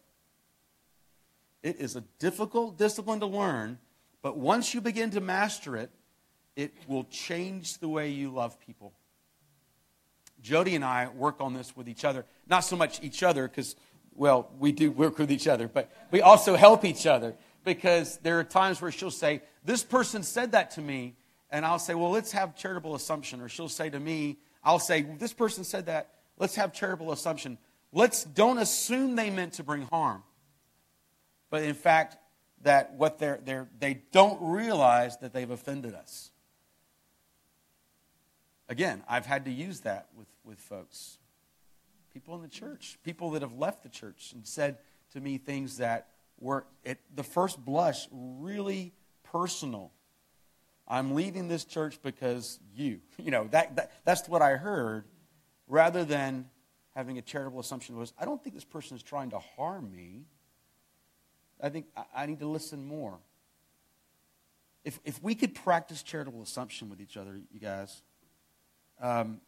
It 1.62 1.76
is 1.80 1.96
a 1.96 2.04
difficult 2.18 2.76
discipline 2.76 3.20
to 3.20 3.26
learn, 3.26 3.78
but 4.22 4.36
once 4.36 4.74
you 4.74 4.80
begin 4.80 5.10
to 5.10 5.20
master 5.20 5.76
it, 5.76 5.90
it 6.56 6.72
will 6.88 7.04
change 7.04 7.78
the 7.78 7.88
way 7.88 8.08
you 8.10 8.30
love 8.30 8.58
people. 8.60 8.92
Jody 10.42 10.75
and 10.75 10.85
I 10.85 11.09
work 11.09 11.40
on 11.40 11.55
this 11.55 11.77
with 11.77 11.88
each 11.88 12.05
other. 12.05 12.25
Not 12.49 12.61
so 12.61 12.77
much 12.77 13.03
each 13.03 13.22
other, 13.22 13.49
because, 13.49 13.77
well, 14.14 14.51
we 14.59 14.72
do 14.72 14.90
work 14.90 15.18
with 15.18 15.31
each 15.31 15.49
other, 15.49 15.68
but 15.68 15.90
we 16.11 16.20
also 16.20 16.57
help 16.57 16.85
each 16.85 17.07
other 17.07 17.35
because 17.64 18.18
there 18.18 18.38
are 18.38 18.44
times 18.44 18.81
where 18.81 18.90
she'll 18.90 19.11
say, 19.11 19.42
This 19.64 19.83
person 19.83 20.22
said 20.22 20.53
that 20.53 20.72
to 20.72 20.81
me, 20.81 21.16
and 21.51 21.66
I'll 21.66 21.79
say, 21.79 21.94
Well, 21.94 22.11
let's 22.11 22.33
have 22.33 22.57
charitable 22.57 22.94
assumption. 22.94 23.40
Or 23.40 23.49
she'll 23.49 23.68
say 23.68 23.90
to 23.90 24.01
me, 24.01 24.38
I'll 24.64 24.79
say, 24.79 25.03
This 25.03 25.33
person 25.33 25.64
said 25.64 25.87
that. 25.87 26.12
Let's 26.38 26.55
have 26.57 26.72
charitable 26.72 27.12
assumption. 27.12 27.59
Let's 27.92 28.25
don't 28.25 28.59
assume 28.59 29.16
they 29.16 29.31
meant 29.31 29.55
to 29.55 29.64
bring 29.64 29.83
harm. 29.83 30.22
But 31.51 31.62
in 31.62 31.75
fact, 31.75 32.18
that 32.62 32.94
what 32.94 33.18
they're, 33.18 33.40
they're, 33.44 33.68
they 33.79 34.03
don't 34.12 34.38
realize 34.40 35.16
that 35.18 35.33
they've 35.33 35.51
offended 35.51 35.94
us. 35.94 36.31
Again, 38.68 39.02
I've 39.09 39.26
had 39.26 39.44
to 39.44 39.50
use 39.50 39.81
that 39.81 40.09
with, 40.16 40.29
with 40.44 40.59
folks. 40.59 41.18
People 42.12 42.35
in 42.35 42.42
the 42.42 42.48
church, 42.48 42.98
people 43.02 43.31
that 43.33 43.42
have 43.42 43.52
left 43.52 43.83
the 43.83 43.88
church 43.88 44.33
and 44.33 44.46
said 44.46 44.79
to 45.12 45.20
me 45.20 45.38
things 45.38 45.79
that 45.79 46.09
were, 46.40 46.66
at 46.85 46.98
the 47.14 47.22
first 47.22 47.64
blush, 47.64 48.09
really 48.11 48.92
personal 49.22 49.92
I'm 50.88 51.14
leaving 51.14 51.48
this 51.48 51.64
church 51.64 51.98
because 52.02 52.61
you. 52.74 53.00
You 53.18 53.33
know, 53.33 53.48
that, 53.50 53.76
that, 53.76 53.92
that's 54.05 54.29
what 54.29 54.40
I 54.40 54.52
heard, 54.52 55.05
rather 55.66 56.05
than 56.05 56.48
having 56.94 57.18
a 57.18 57.22
charitable 57.22 57.59
assumption 57.59 57.96
was, 57.96 58.12
I 58.18 58.24
don't 58.24 58.42
think 58.42 58.55
this 58.55 58.64
person 58.64 58.96
is 58.96 59.02
trying 59.02 59.31
to 59.31 59.38
harm 59.38 59.90
me. 59.90 60.26
I 61.61 61.70
think 61.70 61.87
I, 61.96 62.05
I 62.14 62.26
need 62.26 62.38
to 62.40 62.46
listen 62.46 62.87
more. 62.87 63.18
If, 64.85 65.00
if 65.05 65.20
we 65.22 65.35
could 65.35 65.57
practice 65.57 66.05
charitable 66.05 66.42
assumption 66.42 66.88
with 66.88 67.00
each 67.00 67.16
other, 67.16 67.40
you 67.50 67.59
guys, 67.59 68.02
um, 69.00 69.40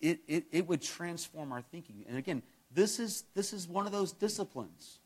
it, 0.00 0.20
it, 0.26 0.44
it 0.52 0.68
would 0.68 0.82
transform 0.82 1.52
our 1.52 1.62
thinking. 1.62 2.04
And 2.08 2.16
again, 2.16 2.42
this 2.72 2.98
is, 2.98 3.24
this 3.34 3.52
is 3.52 3.66
one 3.66 3.86
of 3.86 3.92
those 3.92 4.12
disciplines 4.12 5.00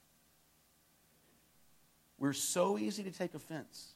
we're 2.22 2.32
so 2.32 2.78
easy 2.78 3.02
to 3.02 3.10
take 3.10 3.34
offense. 3.34 3.94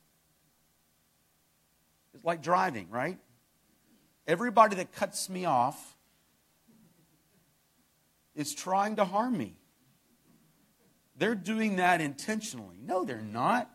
It's 2.12 2.24
like 2.24 2.42
driving, 2.42 2.88
right? 2.90 3.18
Everybody 4.26 4.74
that 4.76 4.90
cuts 4.90 5.30
me 5.30 5.44
off 5.44 5.96
is 8.34 8.52
trying 8.52 8.96
to 8.96 9.04
harm 9.04 9.38
me. 9.38 9.54
They're 11.16 11.36
doing 11.36 11.76
that 11.76 12.00
intentionally. 12.00 12.80
No, 12.84 13.04
they're 13.04 13.20
not. 13.20 13.70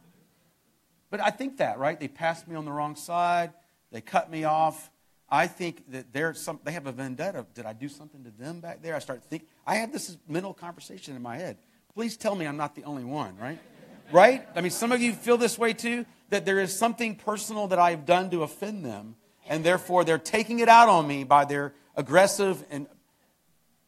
But 1.09 1.21
I 1.21 1.29
think 1.29 1.55
that, 1.59 1.79
right? 1.79 1.97
They 1.97 2.09
passed 2.09 2.45
me 2.45 2.57
on 2.57 2.65
the 2.65 2.73
wrong 2.73 2.97
side. 2.97 3.53
They 3.91 4.01
cut 4.01 4.29
me 4.29 4.43
off. 4.43 4.89
I 5.29 5.47
think 5.47 5.89
that 5.91 6.11
they're 6.11 6.33
some, 6.33 6.59
they 6.63 6.71
have 6.73 6.87
a 6.87 6.91
vendetta. 6.91 7.45
Did 7.53 7.65
I 7.65 7.73
do 7.73 7.87
something 7.87 8.23
to 8.23 8.31
them 8.31 8.59
back 8.59 8.81
there? 8.81 8.95
I 8.95 8.99
start 8.99 9.23
thinking. 9.23 9.47
I 9.65 9.75
have 9.75 9.91
this 9.91 10.17
mental 10.27 10.53
conversation 10.53 11.15
in 11.15 11.21
my 11.21 11.37
head. 11.37 11.57
Please 11.93 12.17
tell 12.17 12.35
me 12.35 12.45
I'm 12.45 12.57
not 12.57 12.75
the 12.75 12.83
only 12.83 13.03
one, 13.03 13.37
right? 13.37 13.59
Right? 14.11 14.45
I 14.57 14.59
mean, 14.59 14.71
some 14.71 14.91
of 14.91 15.01
you 15.01 15.13
feel 15.13 15.37
this 15.37 15.57
way 15.57 15.71
too, 15.71 16.05
that 16.31 16.43
there 16.43 16.59
is 16.59 16.77
something 16.77 17.15
personal 17.15 17.67
that 17.67 17.79
I've 17.79 18.05
done 18.05 18.29
to 18.31 18.43
offend 18.43 18.83
them, 18.83 19.15
and 19.47 19.63
therefore 19.63 20.03
they're 20.03 20.17
taking 20.17 20.59
it 20.59 20.67
out 20.67 20.89
on 20.89 21.07
me 21.07 21.23
by 21.23 21.45
their 21.45 21.73
aggressive 21.95 22.61
and 22.69 22.87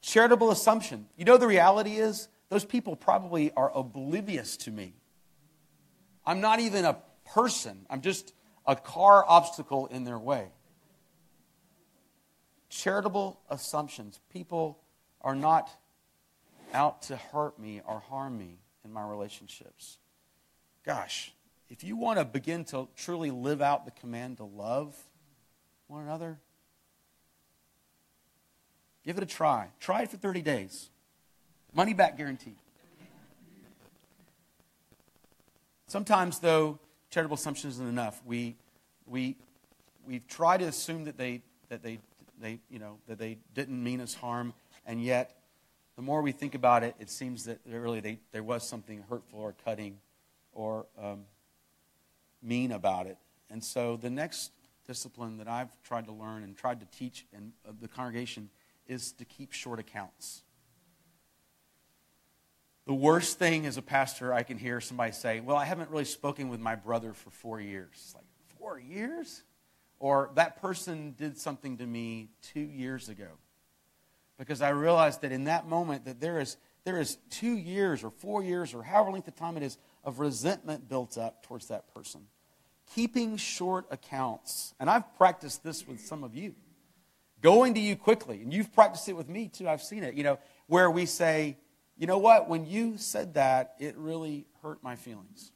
charitable 0.02 0.50
assumption. 0.50 1.08
You 1.18 1.26
know, 1.26 1.36
the 1.36 1.48
reality 1.48 1.96
is, 1.96 2.30
those 2.48 2.64
people 2.64 2.96
probably 2.96 3.52
are 3.52 3.70
oblivious 3.76 4.56
to 4.58 4.72
me. 4.72 4.94
I'm 6.26 6.40
not 6.40 6.62
even 6.62 6.86
a 6.86 7.00
person, 7.26 7.86
I'm 7.90 8.00
just 8.00 8.34
a 8.66 8.76
car 8.76 9.26
obstacle 9.28 9.88
in 9.88 10.04
their 10.04 10.20
way. 10.20 10.48
Charitable 12.70 13.40
assumptions. 13.50 14.20
People 14.32 14.80
are 15.22 15.36
not 15.36 15.70
out 16.74 17.04
to 17.04 17.16
hurt 17.16 17.60
me 17.60 17.82
or 17.86 18.00
harm 18.00 18.38
me 18.38 18.60
in 18.84 18.92
my 18.92 19.08
relationships 19.08 19.98
gosh, 20.84 21.34
if 21.70 21.84
you 21.84 21.96
want 21.96 22.20
to 22.20 22.26
begin 22.26 22.66
to 22.66 22.88
truly 22.96 23.32
live 23.32 23.62
out 23.62 23.86
the 23.86 23.92
command 23.92 24.38
to 24.38 24.44
love 24.44 24.96
one 25.88 26.04
another, 26.04 26.40
give 29.06 29.18
it 29.18 29.24
a 29.24 29.28
try. 29.28 29.68
Try 29.80 30.04
it 30.04 30.12
for 30.12 30.18
30 30.18 30.42
days. 30.42 30.90
Money 31.74 31.94
back 31.94 32.18
guaranteed. 32.18 32.56
Sometimes, 35.88 36.40
though, 36.40 36.80
charitable 37.14 37.36
assumption 37.36 37.70
isn't 37.70 37.88
enough. 37.88 38.20
We, 38.26 38.56
we, 39.06 39.36
we 40.08 40.20
try 40.28 40.58
to 40.58 40.66
assume 40.66 41.04
that 41.04 41.16
they, 41.16 41.42
that, 41.70 41.84
they, 41.84 42.00
they, 42.42 42.60
you 42.72 42.80
know, 42.80 42.98
that 43.08 43.20
they 43.20 43.38
didn't 43.54 43.82
mean 43.84 44.02
us 44.02 44.16
harm, 44.16 44.54
and 44.86 45.04
yet, 45.04 45.38
the 45.96 46.02
more 46.02 46.24
we 46.24 46.32
think 46.32 46.56
about 46.56 46.82
it, 46.84 46.96
it 47.00 47.12
seems 47.12 47.44
that 47.44 47.60
really 47.70 48.00
they, 48.00 48.18
there 48.32 48.42
was 48.42 48.68
something 48.68 49.04
hurtful 49.08 49.40
or 49.40 49.54
cutting 49.64 50.00
or 50.52 50.88
um, 51.00 51.26
mean 52.42 52.72
about 52.72 53.06
it. 53.06 53.18
And 53.52 53.64
so 53.64 53.96
the 53.96 54.10
next 54.10 54.52
discipline 54.88 55.38
that 55.38 55.48
I've 55.48 55.70
tried 55.84 56.06
to 56.06 56.12
learn 56.12 56.42
and 56.42 56.58
tried 56.58 56.80
to 56.80 56.88
teach 56.98 57.28
in 57.32 57.54
the 57.80 57.88
congregation 57.88 58.50
is 58.88 59.12
to 59.14 59.26
keep 59.26 59.54
short 59.54 59.80
accounts. 59.80 60.42
The 62.86 62.94
worst 62.94 63.40
thing 63.40 63.66
as 63.66 63.78
a 63.78 63.82
pastor, 63.82 64.34
I 64.34 64.44
can 64.44 64.58
hear 64.58 64.82
somebody 64.82 65.14
say, 65.14 65.40
Well, 65.40 65.56
I 65.56 65.66
haven't 65.66 65.90
really 65.90 66.06
spoken 66.06 66.50
with 66.50 66.60
my 66.60 66.76
brother 66.76 67.14
for 67.14 67.30
four 67.30 67.62
years. 67.62 67.92
It's 67.94 68.16
like, 68.16 68.26
four 68.60 68.80
years? 68.80 69.44
Or 70.00 70.32
that 70.36 70.62
person 70.62 71.16
did 71.18 71.38
something 71.38 71.78
to 71.78 71.86
me 71.86 72.30
two 72.42 72.60
years 72.60 73.08
ago. 73.08 73.28
Because 74.38 74.62
I 74.62 74.70
realized 74.70 75.22
that 75.22 75.32
in 75.32 75.46
that 75.46 75.68
moment 75.68 76.06
that 76.06 76.20
there 76.20 76.40
is, 76.40 76.58
there 76.84 77.00
is 77.00 77.18
two 77.30 77.56
years 77.56 78.04
or 78.04 78.10
four 78.10 78.44
years 78.44 78.74
or 78.74 78.84
however 78.84 79.12
length 79.12 79.28
of 79.28 79.36
time 79.36 79.56
it 79.56 79.64
is 79.64 79.78
of 80.04 80.20
resentment 80.20 80.90
built 80.90 81.18
up 81.18 81.44
towards 81.44 81.68
that 81.68 81.94
person. 81.94 82.22
Keeping 82.96 83.38
short 83.38 83.86
accounts. 83.92 84.74
And 84.80 84.90
I've 84.90 85.16
practiced 85.16 85.64
this 85.64 85.88
with 85.88 86.02
some 86.02 86.24
of 86.24 86.36
you. 86.36 86.54
Going 87.42 87.74
to 87.76 87.80
you 87.80 87.96
quickly. 87.96 88.42
And 88.42 88.54
you've 88.54 88.74
practiced 88.74 89.08
it 89.08 89.14
with 89.14 89.30
me 89.30 89.48
too. 89.48 89.70
I've 89.70 89.84
seen 89.84 90.04
it. 90.04 90.16
You 90.16 90.24
know, 90.24 90.40
where 90.68 90.90
we 90.90 91.06
say, 91.06 91.58
you 91.98 92.08
know 92.08 92.18
what? 92.18 92.50
When 92.50 92.66
you 92.66 92.98
said 92.98 93.36
that, 93.36 93.76
it 93.80 93.96
really 93.98 94.46
hurt 94.62 94.84
my 94.84 94.96
feelings. 94.96 95.52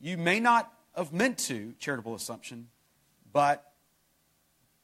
You 0.00 0.16
may 0.16 0.40
not 0.40 0.72
have 0.96 1.12
meant 1.12 1.38
to, 1.38 1.74
charitable 1.78 2.14
assumption, 2.14 2.68
but 3.32 3.70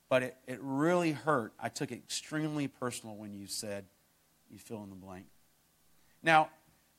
but 0.08 0.22
it, 0.22 0.36
it 0.46 0.58
really 0.62 1.12
hurt. 1.12 1.52
I 1.58 1.68
took 1.68 1.90
it 1.90 1.96
extremely 1.96 2.68
personal 2.68 3.16
when 3.16 3.34
you 3.34 3.46
said, 3.46 3.86
you 4.50 4.58
fill 4.58 4.82
in 4.84 4.90
the 4.90 4.96
blank. 4.96 5.26
Now, 6.22 6.48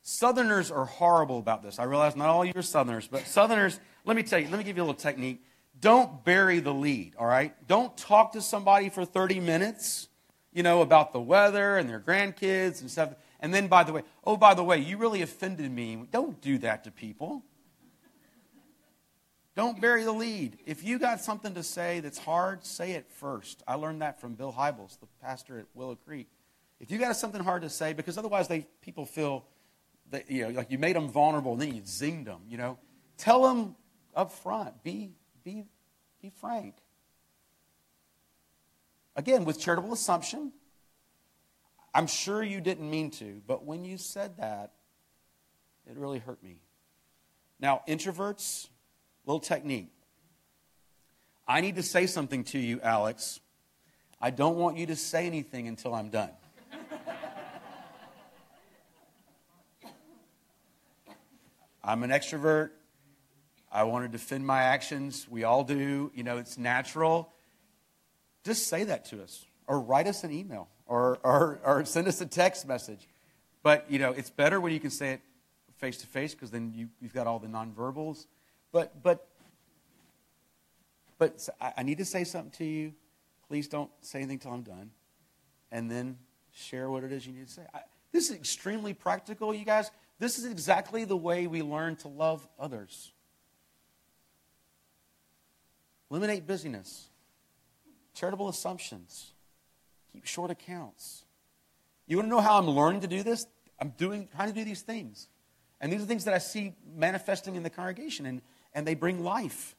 Southerners 0.01 0.71
are 0.71 0.85
horrible 0.85 1.39
about 1.39 1.63
this. 1.63 1.79
I 1.79 1.83
realize 1.83 2.15
not 2.15 2.27
all 2.27 2.41
of 2.41 2.47
you 2.47 2.53
are 2.55 2.61
Southerners, 2.61 3.07
but 3.07 3.27
Southerners, 3.27 3.79
let 4.05 4.15
me 4.15 4.23
tell 4.23 4.39
you, 4.39 4.47
let 4.49 4.57
me 4.57 4.63
give 4.63 4.77
you 4.77 4.83
a 4.83 4.85
little 4.85 4.99
technique. 4.99 5.43
Don't 5.79 6.23
bury 6.23 6.59
the 6.59 6.73
lead, 6.73 7.13
all 7.17 7.27
right? 7.27 7.53
Don't 7.67 7.95
talk 7.97 8.33
to 8.33 8.41
somebody 8.41 8.89
for 8.89 9.05
30 9.05 9.39
minutes, 9.41 10.07
you 10.53 10.63
know, 10.63 10.81
about 10.81 11.13
the 11.13 11.21
weather 11.21 11.77
and 11.77 11.89
their 11.89 11.99
grandkids 11.99 12.81
and 12.81 12.89
stuff. 12.89 13.13
And 13.39 13.53
then, 13.53 13.67
by 13.67 13.83
the 13.83 13.93
way, 13.93 14.03
oh, 14.23 14.37
by 14.37 14.53
the 14.53 14.63
way, 14.63 14.79
you 14.79 14.97
really 14.97 15.21
offended 15.21 15.71
me. 15.71 16.07
Don't 16.11 16.41
do 16.41 16.57
that 16.59 16.83
to 16.85 16.91
people. 16.91 17.43
Don't 19.55 19.81
bury 19.81 20.03
the 20.03 20.11
lead. 20.11 20.59
If 20.67 20.83
you 20.83 20.99
got 20.99 21.19
something 21.19 21.55
to 21.55 21.63
say 21.63 21.99
that's 21.99 22.19
hard, 22.19 22.63
say 22.63 22.91
it 22.91 23.09
first. 23.09 23.63
I 23.67 23.73
learned 23.73 24.03
that 24.03 24.21
from 24.21 24.35
Bill 24.35 24.53
Hybels, 24.53 24.99
the 24.99 25.07
pastor 25.19 25.57
at 25.57 25.65
Willow 25.73 25.95
Creek. 25.95 26.27
If 26.79 26.91
you 26.91 26.99
got 26.99 27.15
something 27.15 27.43
hard 27.43 27.63
to 27.63 27.69
say, 27.69 27.93
because 27.93 28.19
otherwise 28.19 28.47
they 28.47 28.67
people 28.81 29.05
feel 29.05 29.45
that 30.11 30.29
you 30.29 30.43
know 30.43 30.49
like 30.49 30.71
you 30.71 30.77
made 30.77 30.95
them 30.95 31.09
vulnerable 31.09 31.53
and 31.53 31.61
then 31.61 31.73
you 31.73 31.81
zinged 31.81 32.25
them. 32.25 32.41
You 32.47 32.57
know, 32.57 32.77
tell 33.17 33.41
them 33.41 33.75
up 34.15 34.31
front. 34.31 34.83
Be 34.83 35.13
be 35.43 35.65
be 36.21 36.29
frank. 36.29 36.75
Again, 39.17 39.45
with 39.45 39.59
charitable 39.59 39.93
assumption, 39.93 40.53
I'm 41.91 42.05
sure 42.05 42.43
you 42.43 42.61
didn't 42.61 42.87
mean 42.87 43.09
to, 43.11 43.41
but 43.47 43.65
when 43.65 43.83
you 43.83 43.97
said 43.97 44.37
that, 44.37 44.73
it 45.89 45.97
really 45.97 46.19
hurt 46.19 46.41
me. 46.43 46.59
Now, 47.59 47.81
introverts, 47.87 48.67
little 49.25 49.39
technique. 49.39 49.89
I 51.47 51.61
need 51.61 51.77
to 51.77 51.83
say 51.83 52.05
something 52.05 52.43
to 52.45 52.59
you, 52.59 52.79
Alex. 52.81 53.39
I 54.21 54.29
don't 54.29 54.57
want 54.57 54.77
you 54.77 54.85
to 54.85 54.95
say 54.95 55.25
anything 55.25 55.67
until 55.67 55.95
I'm 55.95 56.09
done. 56.09 56.29
I'm 61.83 62.03
an 62.03 62.11
extrovert. 62.11 62.69
I 63.71 63.83
want 63.83 64.05
to 64.05 64.09
defend 64.09 64.45
my 64.45 64.61
actions. 64.61 65.25
We 65.27 65.43
all 65.43 65.63
do. 65.63 66.11
You 66.13 66.23
know, 66.23 66.37
it's 66.37 66.57
natural. 66.57 67.33
Just 68.47 68.69
say 68.69 68.85
that 68.85 69.03
to 69.07 69.21
us 69.21 69.45
or 69.67 69.81
write 69.81 70.07
us 70.07 70.23
an 70.23 70.31
email 70.31 70.69
or, 70.85 71.19
or, 71.21 71.59
or 71.65 71.83
send 71.83 72.07
us 72.07 72.21
a 72.21 72.25
text 72.25 72.65
message. 72.65 73.05
But, 73.61 73.91
you 73.91 73.99
know, 73.99 74.13
it's 74.13 74.29
better 74.29 74.61
when 74.61 74.71
you 74.71 74.79
can 74.79 74.89
say 74.89 75.11
it 75.11 75.21
face 75.75 75.97
to 75.97 76.07
face 76.07 76.33
because 76.33 76.49
then 76.49 76.71
you, 76.73 76.87
you've 77.01 77.13
got 77.13 77.27
all 77.27 77.39
the 77.39 77.49
nonverbals. 77.49 78.25
But, 78.71 79.03
but, 79.03 79.27
but 81.17 81.45
I, 81.59 81.83
need 81.83 81.97
to 81.97 82.05
say 82.05 82.23
something 82.23 82.51
to 82.51 82.63
you. 82.63 82.93
Please 83.49 83.67
don't 83.67 83.91
say 83.99 84.19
anything 84.19 84.39
till 84.39 84.53
I'm 84.53 84.61
done. 84.61 84.91
And 85.69 85.91
then 85.91 86.17
share 86.53 86.89
what 86.89 87.03
it 87.03 87.11
is 87.11 87.27
you 87.27 87.33
need 87.33 87.47
to 87.47 87.53
say. 87.53 87.63
I, 87.73 87.81
this 88.13 88.29
is 88.29 88.35
extremely 88.37 88.93
practical, 88.93 89.53
you 89.53 89.65
guys. 89.65 89.91
This 90.19 90.39
is 90.39 90.45
exactly 90.45 91.03
the 91.03 91.17
way 91.17 91.47
we 91.47 91.63
learn 91.63 91.97
to 91.97 92.07
love 92.07 92.47
others. 92.57 93.11
Eliminate 96.09 96.47
busyness, 96.47 97.09
charitable 98.17 98.49
assumptions, 98.49 99.33
keep 100.11 100.25
short 100.25 100.51
accounts. 100.51 101.23
You 102.07 102.17
want 102.17 102.27
to 102.27 102.29
know 102.29 102.41
how 102.41 102.57
I'm 102.57 102.69
learning 102.69 103.01
to 103.01 103.07
do 103.07 103.23
this? 103.23 103.45
I'm 103.79 103.93
doing, 103.97 104.27
trying 104.35 104.47
to 104.49 104.55
do 104.55 104.63
these 104.63 104.81
things. 104.81 105.27
And 105.79 105.93
these 105.93 106.01
are 106.01 106.05
things 106.05 106.25
that 106.25 106.33
I 106.33 106.39
see 106.39 106.73
manifesting 106.95 107.55
in 107.55 107.63
the 107.63 107.69
congregation, 107.69 108.25
and, 108.25 108.41
and 108.73 108.87
they 108.87 108.95
bring 108.95 109.23
life. 109.23 109.75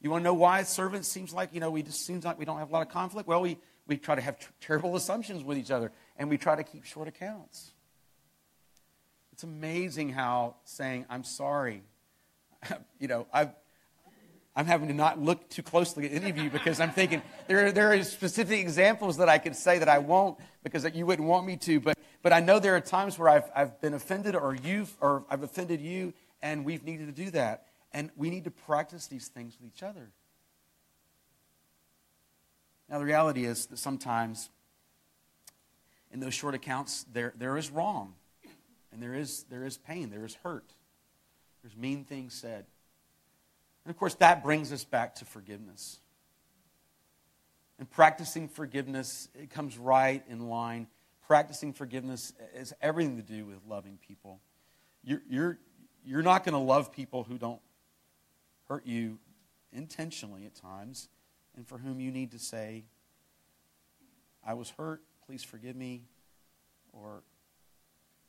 You 0.00 0.10
want 0.10 0.22
to 0.22 0.24
know 0.24 0.34
why 0.34 0.62
servants 0.62 1.08
seems 1.08 1.34
like, 1.34 1.50
you 1.52 1.60
know, 1.60 1.70
we 1.70 1.82
just 1.82 2.06
seems 2.06 2.24
like 2.24 2.38
we 2.38 2.44
don't 2.44 2.58
have 2.58 2.70
a 2.70 2.72
lot 2.72 2.82
of 2.82 2.88
conflict? 2.88 3.28
Well, 3.28 3.42
we, 3.42 3.58
we 3.86 3.98
try 3.98 4.14
to 4.14 4.22
have 4.22 4.38
charitable 4.60 4.96
assumptions 4.96 5.44
with 5.44 5.58
each 5.58 5.70
other, 5.70 5.92
and 6.16 6.30
we 6.30 6.38
try 6.38 6.56
to 6.56 6.64
keep 6.64 6.84
short 6.84 7.08
accounts. 7.08 7.72
It's 9.32 9.42
amazing 9.42 10.10
how 10.10 10.56
saying, 10.64 11.04
I'm 11.10 11.24
sorry, 11.24 11.82
you 12.98 13.08
know, 13.08 13.26
i 13.32 13.50
am 14.60 14.66
having 14.66 14.88
to 14.88 14.94
not 14.94 15.18
look 15.18 15.48
too 15.48 15.62
closely 15.62 16.06
at 16.06 16.12
any 16.12 16.30
of 16.30 16.36
you 16.36 16.50
because 16.50 16.80
I'm 16.80 16.90
thinking 16.90 17.22
there, 17.46 17.72
there 17.72 17.92
are 17.92 18.02
specific 18.02 18.60
examples 18.60 19.16
that 19.16 19.28
I 19.28 19.38
could 19.38 19.56
say 19.56 19.78
that 19.78 19.88
I 19.88 19.98
won't 19.98 20.38
because 20.62 20.86
you 20.94 21.06
wouldn't 21.06 21.26
want 21.26 21.46
me 21.46 21.56
to. 21.58 21.80
But, 21.80 21.98
but 22.22 22.32
I 22.32 22.40
know 22.40 22.58
there 22.58 22.76
are 22.76 22.80
times 22.80 23.18
where 23.18 23.28
I've, 23.28 23.50
I've 23.54 23.80
been 23.80 23.94
offended 23.94 24.36
or 24.36 24.54
you've, 24.54 24.94
or 25.00 25.24
I've 25.30 25.42
offended 25.42 25.80
you, 25.80 26.12
and 26.42 26.64
we've 26.64 26.84
needed 26.84 27.06
to 27.06 27.24
do 27.24 27.30
that. 27.30 27.66
And 27.92 28.10
we 28.16 28.30
need 28.30 28.44
to 28.44 28.50
practice 28.50 29.06
these 29.06 29.28
things 29.28 29.56
with 29.60 29.70
each 29.74 29.82
other. 29.82 30.10
Now, 32.88 32.98
the 32.98 33.04
reality 33.04 33.44
is 33.44 33.66
that 33.66 33.78
sometimes 33.78 34.50
in 36.10 36.20
those 36.20 36.34
short 36.34 36.54
accounts, 36.54 37.06
there, 37.12 37.32
there 37.36 37.56
is 37.56 37.70
wrong. 37.70 38.14
And 38.92 39.02
there 39.02 39.14
is, 39.14 39.44
there 39.44 39.64
is 39.64 39.78
pain, 39.78 40.10
there 40.10 40.24
is 40.26 40.34
hurt, 40.42 40.74
there's 41.62 41.76
mean 41.76 42.04
things 42.04 42.34
said. 42.34 42.66
And 43.84 43.90
of 43.90 43.98
course, 43.98 44.14
that 44.16 44.42
brings 44.42 44.72
us 44.72 44.84
back 44.84 45.16
to 45.16 45.24
forgiveness. 45.24 45.98
And 47.78 47.90
practicing 47.90 48.48
forgiveness, 48.48 49.28
it 49.34 49.50
comes 49.50 49.76
right 49.76 50.22
in 50.28 50.48
line. 50.48 50.86
Practicing 51.26 51.72
forgiveness 51.72 52.32
has 52.56 52.72
everything 52.80 53.16
to 53.16 53.22
do 53.22 53.44
with 53.44 53.58
loving 53.68 53.98
people. 54.06 54.40
You're, 55.02 55.22
you're, 55.28 55.58
you're 56.04 56.22
not 56.22 56.44
going 56.44 56.52
to 56.52 56.60
love 56.60 56.92
people 56.92 57.24
who 57.24 57.38
don't 57.38 57.60
hurt 58.68 58.86
you 58.86 59.18
intentionally 59.72 60.46
at 60.46 60.54
times, 60.54 61.08
and 61.56 61.66
for 61.66 61.78
whom 61.78 61.98
you 61.98 62.10
need 62.10 62.32
to 62.32 62.38
say, 62.38 62.84
I 64.46 64.54
was 64.54 64.70
hurt, 64.70 65.02
please 65.26 65.42
forgive 65.42 65.74
me, 65.74 66.02
or 66.92 67.22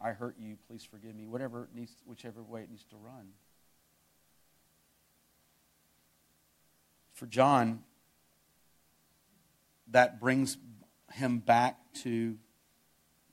I 0.01 0.11
hurt 0.11 0.35
you, 0.39 0.57
please 0.67 0.83
forgive 0.83 1.15
me, 1.15 1.25
whatever 1.27 1.69
needs, 1.75 1.93
whichever 2.05 2.41
way 2.41 2.61
it 2.61 2.69
needs 2.69 2.85
to 2.85 2.95
run. 2.95 3.29
For 7.13 7.25
John, 7.25 7.83
that 9.91 10.19
brings 10.19 10.57
him 11.13 11.39
back 11.39 11.77
to 12.01 12.37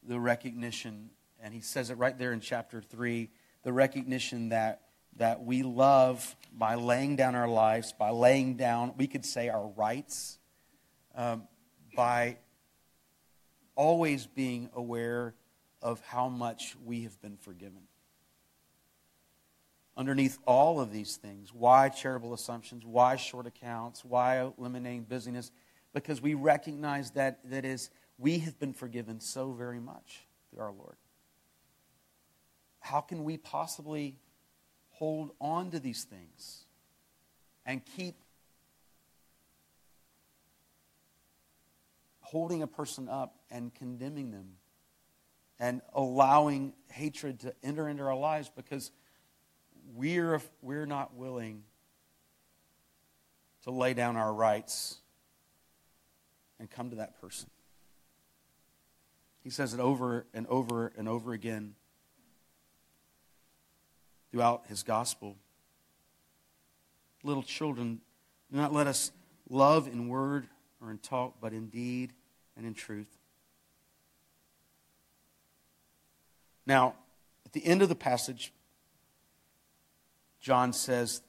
the 0.03 0.21
recognition, 0.21 1.11
and 1.43 1.55
he 1.55 1.61
says 1.61 1.91
it 1.91 1.95
right 1.95 2.17
there 2.17 2.33
in 2.33 2.41
chapter 2.41 2.81
3 2.81 3.31
the 3.63 3.73
recognition 3.73 4.51
that, 4.51 4.83
that 5.17 5.45
we 5.45 5.63
love 5.63 6.35
by 6.53 6.75
laying 6.77 7.17
down 7.17 7.35
our 7.35 7.49
lives, 7.49 7.93
by 7.93 8.11
laying 8.11 8.57
down, 8.57 8.95
we 8.97 9.07
could 9.07 9.25
say, 9.25 9.49
our 9.49 9.69
rights, 9.69 10.39
um, 11.15 11.47
by 11.95 12.39
always 13.75 14.27
being 14.27 14.71
aware 14.75 15.35
of 15.83 16.01
how 16.07 16.29
much 16.29 16.77
we 16.85 17.03
have 17.03 17.21
been 17.21 17.37
forgiven. 17.37 17.83
Underneath 20.01 20.39
all 20.47 20.81
of 20.81 20.93
these 20.93 21.17
things, 21.17 21.53
why 21.53 21.91
charitable 21.91 22.33
assumptions? 22.33 22.87
Why 22.87 23.17
short 23.17 23.47
accounts? 23.47 24.03
Why 24.03 24.41
eliminating 24.41 25.03
busyness? 25.03 25.51
Because 25.93 26.23
we 26.23 26.33
recognize 26.33 27.11
that 27.11 27.39
that 27.51 27.67
is 27.67 27.91
we 28.17 28.39
have 28.39 28.59
been 28.59 28.73
forgiven 28.73 29.21
so 29.21 29.53
very 29.53 29.79
much 29.79 30.23
through 30.49 30.63
our 30.63 30.73
Lord. 30.73 30.97
How 32.79 33.03
can 33.03 33.25
we 33.25 33.37
possibly 33.37 34.17
hold 34.89 35.33
on 35.39 35.71
to 35.73 35.79
these 35.79 36.05
things 36.05 36.65
and 37.67 37.83
keep 37.85 38.15
holding 42.23 42.63
a 42.63 42.67
person 42.67 43.07
up 43.07 43.37
and 43.51 43.75
condemning 43.75 44.31
them 44.31 44.53
and 45.59 45.83
allowing 45.93 46.73
hatred 46.91 47.41
to 47.41 47.55
enter 47.63 47.87
into 47.87 48.03
our 48.03 48.17
lives 48.17 48.51
because 48.57 48.91
we're, 49.95 50.41
we're 50.63 50.87
not 50.87 51.15
willing 51.15 51.63
to 53.65 53.71
lay 53.71 53.95
down 53.95 54.17
our 54.17 54.33
rights 54.33 54.99
and 56.59 56.71
come 56.71 56.91
to 56.91 56.97
that 56.97 57.21
person. 57.21 57.49
He 59.43 59.51
says 59.51 59.75
it 59.75 59.81
over 59.81 60.27
and 60.35 60.47
over 60.49 60.93
and 60.97 61.09
over 61.09 61.33
again 61.33 61.75
throughout 64.31 64.65
his 64.69 64.83
gospel. 64.83 65.37
Little 67.23 67.43
children, 67.43 68.01
do 68.51 68.59
not 68.59 68.73
let 68.73 68.87
us 68.87 69.13
love 69.49 69.87
in 69.87 70.09
word 70.09 70.47
or 70.81 70.91
in 70.91 70.99
talk, 70.99 71.35
but 71.41 71.53
in 71.53 71.69
deed 71.69 72.13
and 72.57 72.67
in 72.67 72.75
truth. 72.75 73.19
Now, 76.67 76.95
at 77.45 77.53
the 77.53 77.65
end 77.65 77.83
of 77.83 77.89
the 77.89 77.95
passage, 77.95 78.53
John 80.41 80.73
says 80.73 81.23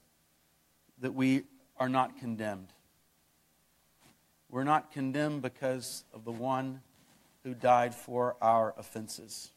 that 1.00 1.14
we 1.14 1.44
are 1.76 1.88
not 1.88 2.18
condemned. 2.18 2.68
We're 4.48 4.64
not 4.64 4.92
condemned 4.92 5.42
because 5.42 6.04
of 6.12 6.24
the 6.24 6.32
one 6.32 6.80
who 7.44 7.54
died 7.54 7.94
for 7.94 8.36
our 8.40 8.74
offenses. 8.76 9.50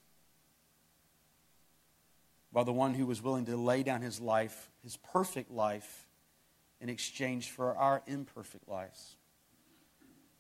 By 2.52 2.64
the 2.64 2.74
one 2.74 2.94
who 2.94 3.06
was 3.06 3.22
willing 3.22 3.46
to 3.46 3.58
lay 3.58 3.84
down 3.84 4.02
his 4.02 4.20
life, 4.20 4.72
his 4.84 4.98
perfect 4.98 5.52
life, 5.52 6.08
in 6.82 6.90
exchange 6.90 7.52
for 7.52 7.76
our 7.76 8.02
imperfect 8.08 8.68
lives. 8.68 9.18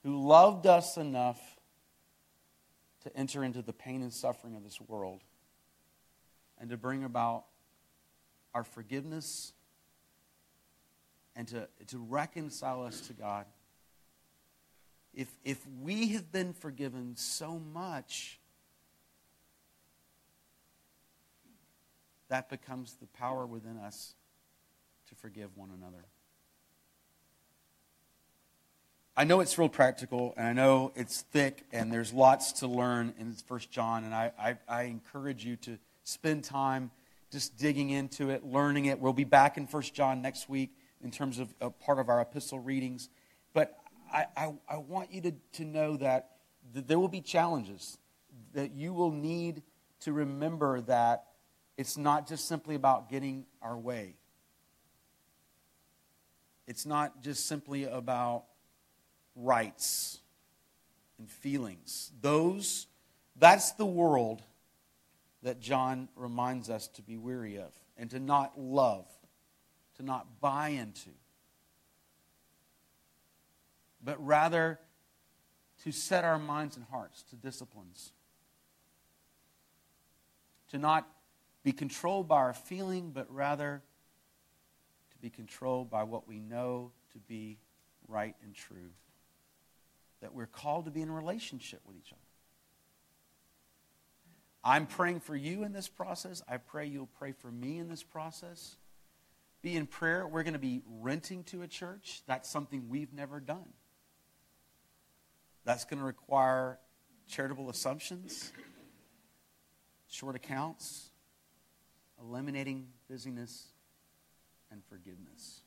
Who 0.03 0.25
loved 0.25 0.67
us 0.67 0.97
enough 0.97 1.39
to 3.03 3.15
enter 3.15 3.43
into 3.43 3.61
the 3.61 3.73
pain 3.73 4.01
and 4.01 4.13
suffering 4.13 4.55
of 4.55 4.63
this 4.63 4.79
world 4.81 5.21
and 6.59 6.69
to 6.69 6.77
bring 6.77 7.03
about 7.03 7.45
our 8.55 8.63
forgiveness 8.63 9.51
and 11.35 11.47
to, 11.49 11.67
to 11.87 11.97
reconcile 11.97 12.83
us 12.83 13.01
to 13.01 13.13
God. 13.13 13.45
If, 15.13 15.27
if 15.43 15.59
we 15.81 16.07
have 16.13 16.31
been 16.31 16.53
forgiven 16.53 17.17
so 17.17 17.59
much, 17.59 18.39
that 22.29 22.49
becomes 22.49 22.95
the 22.95 23.07
power 23.07 23.45
within 23.45 23.77
us 23.77 24.15
to 25.09 25.15
forgive 25.15 25.55
one 25.55 25.69
another. 25.77 26.05
I 29.17 29.25
know 29.25 29.41
it's 29.41 29.57
real 29.57 29.69
practical, 29.69 30.33
and 30.37 30.47
I 30.47 30.53
know 30.53 30.91
it's 30.95 31.21
thick, 31.21 31.65
and 31.71 31.91
there's 31.91 32.13
lots 32.13 32.53
to 32.53 32.67
learn 32.67 33.13
in 33.19 33.33
First 33.33 33.69
John, 33.69 34.03
and 34.05 34.13
I, 34.13 34.31
I, 34.39 34.57
I, 34.67 34.83
encourage 34.83 35.45
you 35.45 35.55
to 35.57 35.77
spend 36.03 36.43
time 36.43 36.91
just 37.31 37.57
digging 37.57 37.89
into 37.89 38.29
it, 38.29 38.45
learning 38.45 38.85
it. 38.85 38.99
We'll 38.99 39.13
be 39.13 39.23
back 39.23 39.57
in 39.57 39.67
First 39.67 39.93
John 39.93 40.21
next 40.21 40.49
week 40.49 40.71
in 41.03 41.11
terms 41.11 41.39
of 41.39 41.53
a 41.61 41.69
part 41.69 41.99
of 41.99 42.09
our 42.09 42.21
epistle 42.21 42.59
readings. 42.59 43.09
But 43.53 43.77
I, 44.11 44.25
I, 44.35 44.53
I 44.69 44.77
want 44.77 45.11
you 45.11 45.21
to, 45.21 45.33
to 45.53 45.65
know 45.65 45.97
that, 45.97 46.31
that 46.73 46.87
there 46.87 46.99
will 46.99 47.07
be 47.07 47.21
challenges, 47.21 47.97
that 48.53 48.71
you 48.73 48.93
will 48.93 49.11
need 49.11 49.63
to 50.01 50.13
remember 50.13 50.81
that 50.81 51.25
it's 51.77 51.97
not 51.97 52.27
just 52.27 52.47
simply 52.47 52.75
about 52.75 53.09
getting 53.09 53.45
our 53.61 53.77
way. 53.77 54.15
It's 56.67 56.85
not 56.85 57.21
just 57.21 57.45
simply 57.45 57.83
about 57.83 58.45
rights 59.35 60.19
and 61.19 61.29
feelings. 61.29 62.11
Those, 62.21 62.87
that's 63.35 63.73
the 63.73 63.85
world 63.85 64.41
that 65.45 65.59
John 65.59 66.09
reminds 66.15 66.71
us 66.71 66.87
to 66.87 67.03
be 67.03 67.17
weary 67.17 67.57
of 67.57 67.71
and 67.97 68.09
to 68.09 68.19
not 68.19 68.59
love, 68.59 69.05
to 69.97 70.03
not 70.03 70.41
buy 70.41 70.69
into, 70.69 71.11
but 74.03 74.17
rather 74.25 74.79
to 75.83 75.91
set 75.91 76.23
our 76.23 76.39
minds 76.39 76.77
and 76.77 76.85
hearts 76.89 77.21
to 77.29 77.35
disciplines, 77.35 78.11
to 80.71 80.79
not 80.79 81.07
be 81.63 81.71
controlled 81.71 82.27
by 82.27 82.37
our 82.37 82.53
feeling, 82.53 83.11
but 83.11 83.31
rather 83.31 83.83
to 85.11 85.17
be 85.19 85.29
controlled 85.29 85.91
by 85.91 86.01
what 86.01 86.27
we 86.27 86.39
know 86.39 86.91
to 87.11 87.19
be 87.19 87.59
right 88.07 88.35
and 88.43 88.55
true 88.55 88.89
that 90.21 90.33
we're 90.33 90.47
called 90.47 90.85
to 90.85 90.91
be 90.91 91.03
in 91.03 91.11
relationship 91.11 91.81
with 91.85 91.95
each 91.97 92.11
other. 92.11 92.34
I'm 94.67 94.87
praying 94.87 95.19
for 95.19 95.35
you 95.35 95.63
in 95.63 95.73
this 95.73 95.87
process. 95.87 96.41
I 96.49 96.57
pray 96.57 96.87
you'll 96.87 97.05
pray 97.05 97.33
for 97.33 97.51
me 97.51 97.77
in 97.77 97.87
this 97.87 98.01
process. 98.01 98.77
Be 99.61 99.75
in 99.75 99.85
prayer. 99.85 100.27
We're 100.27 100.41
going 100.41 100.53
to 100.53 100.59
be 100.59 100.81
renting 101.01 101.43
to 101.45 101.61
a 101.61 101.67
church. 101.67 102.23
That's 102.25 102.49
something 102.49 102.89
we've 102.89 103.13
never 103.13 103.39
done. 103.39 103.69
That's 105.65 105.85
going 105.85 105.99
to 105.99 106.05
require 106.05 106.79
charitable 107.27 107.69
assumptions, 107.69 108.51
short 110.07 110.35
accounts, 110.35 111.09
eliminating 112.19 112.87
busyness, 113.07 113.67
and 114.71 114.81
forgiveness. 114.89 115.61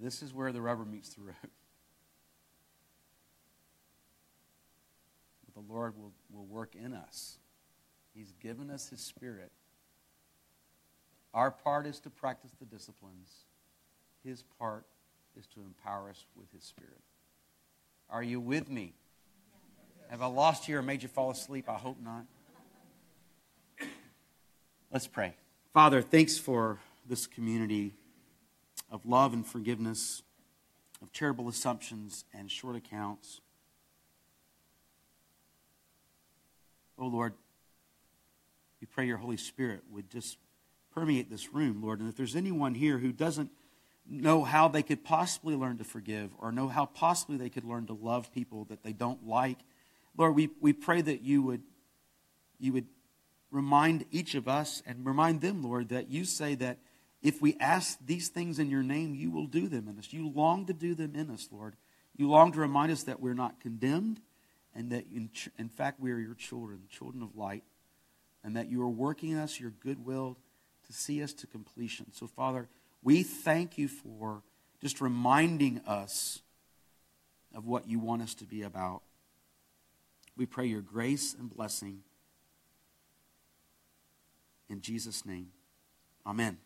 This 0.00 0.22
is 0.22 0.34
where 0.34 0.52
the 0.52 0.60
rubber 0.60 0.84
meets 0.84 1.14
the 1.14 1.22
road. 1.22 1.50
The 5.54 5.62
Lord 5.72 5.96
will, 5.96 6.12
will 6.32 6.46
work 6.46 6.74
in 6.74 6.92
us. 6.92 7.38
He's 8.14 8.32
given 8.40 8.70
us 8.70 8.88
His 8.88 9.00
Spirit. 9.00 9.50
Our 11.32 11.50
part 11.50 11.86
is 11.86 11.98
to 12.00 12.10
practice 12.10 12.52
the 12.58 12.66
disciplines, 12.66 13.30
His 14.24 14.44
part 14.58 14.84
is 15.36 15.46
to 15.48 15.60
empower 15.60 16.10
us 16.10 16.24
with 16.36 16.52
His 16.52 16.62
Spirit. 16.62 17.00
Are 18.08 18.22
you 18.22 18.40
with 18.40 18.70
me? 18.70 18.94
Have 20.08 20.22
I 20.22 20.26
lost 20.26 20.68
you 20.68 20.78
or 20.78 20.82
made 20.82 21.02
you 21.02 21.08
fall 21.08 21.30
asleep? 21.30 21.68
I 21.68 21.74
hope 21.74 21.96
not. 22.00 22.24
Let's 24.92 25.08
pray. 25.08 25.34
Father, 25.72 26.02
thanks 26.02 26.38
for 26.38 26.78
this 27.08 27.26
community 27.26 27.94
of 28.92 29.04
love 29.04 29.32
and 29.32 29.44
forgiveness, 29.44 30.22
of 31.02 31.10
charitable 31.10 31.48
assumptions 31.48 32.24
and 32.32 32.48
short 32.48 32.76
accounts. 32.76 33.40
Oh, 36.98 37.06
Lord, 37.06 37.34
we 38.80 38.86
pray 38.86 39.06
your 39.06 39.16
Holy 39.16 39.36
Spirit 39.36 39.82
would 39.90 40.10
just 40.10 40.38
permeate 40.94 41.30
this 41.30 41.52
room, 41.52 41.82
Lord. 41.82 42.00
And 42.00 42.08
if 42.08 42.16
there's 42.16 42.36
anyone 42.36 42.74
here 42.74 42.98
who 42.98 43.12
doesn't 43.12 43.50
know 44.08 44.44
how 44.44 44.68
they 44.68 44.82
could 44.82 45.04
possibly 45.04 45.56
learn 45.56 45.78
to 45.78 45.84
forgive 45.84 46.30
or 46.38 46.52
know 46.52 46.68
how 46.68 46.86
possibly 46.86 47.36
they 47.36 47.48
could 47.48 47.64
learn 47.64 47.86
to 47.86 47.94
love 47.94 48.32
people 48.32 48.64
that 48.66 48.82
they 48.82 48.92
don't 48.92 49.26
like, 49.26 49.58
Lord, 50.16 50.36
we, 50.36 50.50
we 50.60 50.72
pray 50.72 51.00
that 51.00 51.22
you 51.22 51.42
would, 51.42 51.62
you 52.60 52.72
would 52.72 52.86
remind 53.50 54.04
each 54.10 54.34
of 54.34 54.46
us 54.46 54.82
and 54.86 55.04
remind 55.04 55.40
them, 55.40 55.62
Lord, 55.62 55.88
that 55.88 56.10
you 56.10 56.24
say 56.24 56.54
that 56.56 56.78
if 57.22 57.40
we 57.40 57.56
ask 57.58 57.98
these 58.04 58.28
things 58.28 58.58
in 58.58 58.70
your 58.70 58.82
name, 58.82 59.14
you 59.14 59.30
will 59.30 59.46
do 59.46 59.66
them 59.66 59.88
in 59.88 59.98
us. 59.98 60.12
You 60.12 60.28
long 60.28 60.66
to 60.66 60.74
do 60.74 60.94
them 60.94 61.16
in 61.16 61.30
us, 61.30 61.48
Lord. 61.50 61.74
You 62.16 62.28
long 62.28 62.52
to 62.52 62.60
remind 62.60 62.92
us 62.92 63.04
that 63.04 63.20
we're 63.20 63.34
not 63.34 63.60
condemned 63.60 64.20
and 64.74 64.90
that, 64.90 65.04
in, 65.14 65.30
in 65.58 65.68
fact, 65.68 66.00
we 66.00 66.10
are 66.12 66.18
your 66.18 66.34
children, 66.34 66.80
children 66.90 67.22
of 67.22 67.36
light, 67.36 67.62
and 68.42 68.56
that 68.56 68.70
you 68.70 68.82
are 68.82 68.88
working 68.88 69.30
in 69.30 69.38
us 69.38 69.60
your 69.60 69.72
goodwill 69.80 70.36
to 70.86 70.92
see 70.92 71.22
us 71.22 71.32
to 71.32 71.46
completion. 71.46 72.06
So, 72.12 72.26
Father, 72.26 72.68
we 73.02 73.22
thank 73.22 73.78
you 73.78 73.88
for 73.88 74.42
just 74.80 75.00
reminding 75.00 75.80
us 75.86 76.40
of 77.54 77.66
what 77.66 77.88
you 77.88 77.98
want 77.98 78.22
us 78.22 78.34
to 78.34 78.44
be 78.44 78.62
about. 78.62 79.02
We 80.36 80.46
pray 80.46 80.66
your 80.66 80.82
grace 80.82 81.34
and 81.38 81.48
blessing. 81.48 82.00
In 84.68 84.80
Jesus' 84.80 85.24
name, 85.24 85.50
amen. 86.26 86.63